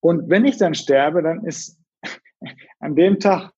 Und 0.00 0.30
wenn 0.30 0.44
ich 0.44 0.56
dann 0.56 0.74
sterbe, 0.74 1.22
dann 1.22 1.44
ist 1.44 1.78
an 2.80 2.96
dem 2.96 3.20
Tag 3.20 3.52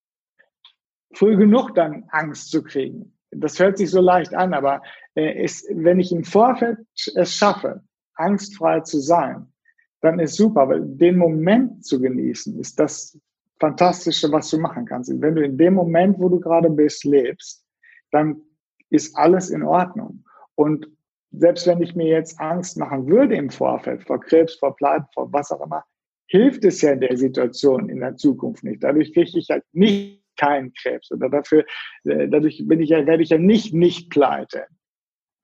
früh 1.14 1.36
genug 1.36 1.74
dann 1.74 2.04
Angst 2.08 2.50
zu 2.50 2.62
kriegen. 2.62 3.16
Das 3.32 3.58
hört 3.58 3.78
sich 3.78 3.90
so 3.90 4.00
leicht 4.00 4.34
an, 4.34 4.54
aber 4.54 4.82
äh, 5.14 5.44
ist, 5.44 5.66
wenn 5.70 6.00
ich 6.00 6.12
im 6.12 6.24
Vorfeld 6.24 6.78
es 7.14 7.34
schaffe, 7.34 7.82
angstfrei 8.14 8.80
zu 8.80 9.00
sein, 9.00 9.52
dann 10.00 10.18
ist 10.18 10.36
super, 10.36 10.68
weil 10.68 10.82
den 10.84 11.16
Moment 11.16 11.84
zu 11.84 12.00
genießen, 12.00 12.58
ist 12.58 12.78
das 12.78 13.18
Fantastische, 13.58 14.30
was 14.32 14.50
du 14.50 14.58
machen 14.58 14.84
kannst. 14.84 15.08
Und 15.10 15.22
wenn 15.22 15.36
du 15.36 15.44
in 15.44 15.56
dem 15.56 15.74
Moment, 15.74 16.18
wo 16.18 16.28
du 16.28 16.40
gerade 16.40 16.68
bist, 16.68 17.04
lebst, 17.04 17.64
dann 18.10 18.42
ist 18.90 19.16
alles 19.16 19.50
in 19.50 19.62
Ordnung. 19.62 20.24
Und 20.56 20.88
selbst 21.30 21.66
wenn 21.66 21.80
ich 21.80 21.94
mir 21.94 22.08
jetzt 22.08 22.38
Angst 22.40 22.76
machen 22.76 23.06
würde 23.06 23.36
im 23.36 23.50
Vorfeld, 23.50 24.02
vor 24.02 24.20
Krebs, 24.20 24.56
vor 24.56 24.76
Pleite, 24.76 25.06
vor 25.14 25.32
was 25.32 25.50
auch 25.52 25.64
immer, 25.64 25.84
hilft 26.26 26.64
es 26.64 26.82
ja 26.82 26.92
in 26.92 27.00
der 27.00 27.16
Situation 27.16 27.88
in 27.88 28.00
der 28.00 28.16
Zukunft 28.16 28.64
nicht. 28.64 28.82
Dadurch 28.82 29.12
kriege 29.14 29.38
ich 29.38 29.48
halt 29.48 29.64
nicht 29.72 30.21
keinen 30.36 30.72
Krebs 30.74 31.10
oder 31.10 31.28
dafür, 31.28 31.64
äh, 32.04 32.28
dadurch 32.28 32.62
bin 32.66 32.80
ich 32.80 32.90
ja, 32.90 33.06
werde 33.06 33.22
ich 33.22 33.30
ja 33.30 33.38
nicht 33.38 33.74
nicht 33.74 34.10
pleite. 34.10 34.66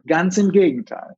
Ganz 0.06 0.38
im 0.38 0.52
Gegenteil. 0.52 1.16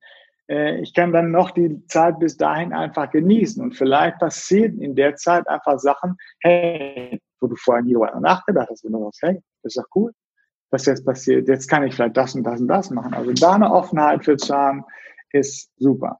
Äh, 0.51 0.81
ich 0.81 0.93
kann 0.95 1.13
dann 1.13 1.31
noch 1.31 1.53
die 1.53 1.85
Zeit 1.87 2.19
bis 2.19 2.37
dahin 2.37 2.73
einfach 2.73 3.11
genießen 3.11 3.63
und 3.63 3.77
vielleicht 3.77 4.19
passieren 4.19 4.81
in 4.81 4.97
der 4.97 5.15
Zeit 5.15 5.49
einfach 5.49 5.79
Sachen, 5.79 6.17
hey, 6.41 7.21
wo 7.41 7.47
du 7.47 7.57
vorher 7.57 7.85
nie 7.85 7.95
darüber 7.95 8.19
nachgedacht 8.21 8.69
hast, 8.71 8.85
und 8.85 8.93
du 8.93 9.05
sagst, 9.05 9.23
hey, 9.23 9.43
das 9.63 9.77
ist 9.77 9.79
doch 9.79 9.89
cool, 9.95 10.13
was 10.71 10.87
jetzt 10.87 11.07
passiert. 11.07 11.49
Jetzt 11.49 11.69
kann 11.69 11.85
ich 11.85 11.95
vielleicht 11.95 12.17
das 12.17 12.35
und 12.35 12.45
das 12.45 12.61
und 12.61 12.69
das 12.69 12.91
machen. 12.91 13.15
Also 13.15 13.33
da 13.33 13.55
eine 13.55 13.71
Offenheit 13.71 14.25
für 14.25 14.37
zu 14.37 14.55
haben, 14.55 14.85
ist 15.33 15.71
super. 15.79 16.19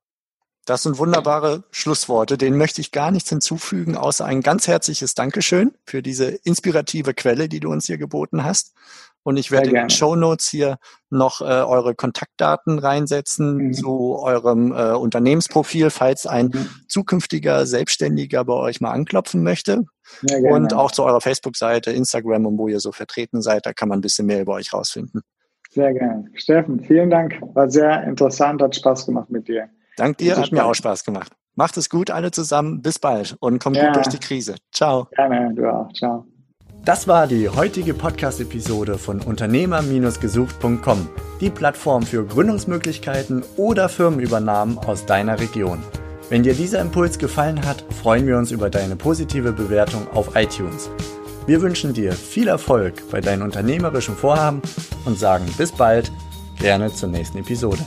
Das 0.71 0.85
sind 0.85 0.99
wunderbare 0.99 1.65
Schlussworte. 1.73 2.39
Denen 2.39 2.57
möchte 2.57 2.81
ich 2.81 2.93
gar 2.93 3.11
nichts 3.11 3.29
hinzufügen, 3.29 3.97
außer 3.97 4.25
ein 4.25 4.41
ganz 4.41 4.69
herzliches 4.69 5.17
Dankeschön 5.17 5.75
für 5.85 6.01
diese 6.01 6.27
inspirative 6.27 7.13
Quelle, 7.13 7.49
die 7.49 7.59
du 7.59 7.73
uns 7.73 7.87
hier 7.87 7.99
geboten 7.99 8.45
hast. 8.45 8.77
Und 9.25 9.37
ich 9.37 9.51
werde 9.51 9.71
in 9.71 9.75
den 9.75 9.91
Show 9.91 10.15
Notes 10.15 10.49
hier 10.49 10.79
noch 11.11 11.41
äh, 11.41 11.45
eure 11.45 11.97
Kontaktdaten 11.97 12.79
reinsetzen 12.79 13.57
mhm. 13.57 13.73
zu 13.73 14.21
eurem 14.21 14.71
äh, 14.71 14.93
Unternehmensprofil, 14.93 15.91
falls 15.91 16.27
ein 16.27 16.53
mhm. 16.55 16.69
zukünftiger 16.87 17.67
Selbstständiger 17.67 18.45
bei 18.45 18.55
euch 18.55 18.81
mal 18.81 18.93
anklopfen 18.93 19.43
möchte. 19.43 19.87
Und 20.23 20.73
auch 20.73 20.93
zu 20.93 21.03
eurer 21.03 21.21
Facebook-Seite, 21.21 21.91
Instagram 21.91 22.47
und 22.47 22.59
wo 22.59 22.69
ihr 22.69 22.79
so 22.79 22.93
vertreten 22.93 23.43
seid, 23.43 23.67
da 23.67 23.73
kann 23.73 23.89
man 23.89 23.99
ein 23.99 24.03
bisschen 24.03 24.27
mehr 24.27 24.41
über 24.41 24.53
euch 24.53 24.73
rausfinden. 24.73 25.23
Sehr 25.71 25.93
gerne. 25.95 26.27
Steffen, 26.35 26.79
vielen 26.79 27.11
Dank. 27.11 27.41
War 27.55 27.69
sehr 27.69 28.05
interessant, 28.05 28.63
hat 28.63 28.77
Spaß 28.77 29.07
gemacht 29.07 29.31
mit 29.31 29.49
dir. 29.49 29.69
Dank 29.97 30.19
dir, 30.19 30.37
hat 30.37 30.53
mir 30.53 30.65
auch 30.65 30.75
Spaß 30.75 31.05
gemacht. 31.05 31.33
Macht 31.55 31.77
es 31.77 31.91
gut, 31.91 32.11
alle 32.11 32.31
zusammen. 32.31 32.83
Bis 32.83 32.99
bald 32.99 33.37
und 33.41 33.63
kommt 33.63 33.77
ja. 33.77 33.87
gut 33.87 33.97
durch 33.97 34.09
die 34.09 34.19
Krise. 34.19 34.55
Ciao. 34.73 35.09
Gerne, 35.15 35.55
du 35.55 35.69
auch. 35.71 35.93
Ciao. 35.93 36.25
Das 36.85 37.07
war 37.07 37.27
die 37.27 37.49
heutige 37.49 37.93
Podcast-Episode 37.93 38.97
von 38.97 39.21
Unternehmer-gesucht.com, 39.21 41.09
die 41.41 41.51
Plattform 41.51 42.05
für 42.05 42.25
Gründungsmöglichkeiten 42.25 43.45
oder 43.59 43.91
Firmenübernahmen 43.91 44.79
aus 44.79 45.05
deiner 45.05 45.39
Region. 45.39 45.83
Wenn 46.31 46.43
dir 46.43 46.55
dieser 46.55 46.81
Impuls 46.81 47.19
gefallen 47.19 47.67
hat, 47.67 47.85
freuen 48.01 48.27
wir 48.27 48.39
uns 48.39 48.51
über 48.51 48.71
deine 48.71 48.97
positive 48.97 49.53
Bewertung 49.53 50.09
auf 50.15 50.37
iTunes. 50.37 50.89
Wir 51.47 51.61
wünschen 51.61 51.93
dir 51.93 52.13
viel 52.13 52.49
Erfolg 52.49 53.11
bei 53.11 53.21
deinen 53.21 53.43
unternehmerischen 53.43 54.15
Vorhaben 54.17 54.63
und 55.05 55.19
sagen 55.19 55.45
bis 55.59 55.73
bald, 55.73 56.11
gerne 56.59 56.91
zur 56.93 57.09
nächsten 57.11 57.39
Episode. 57.39 57.85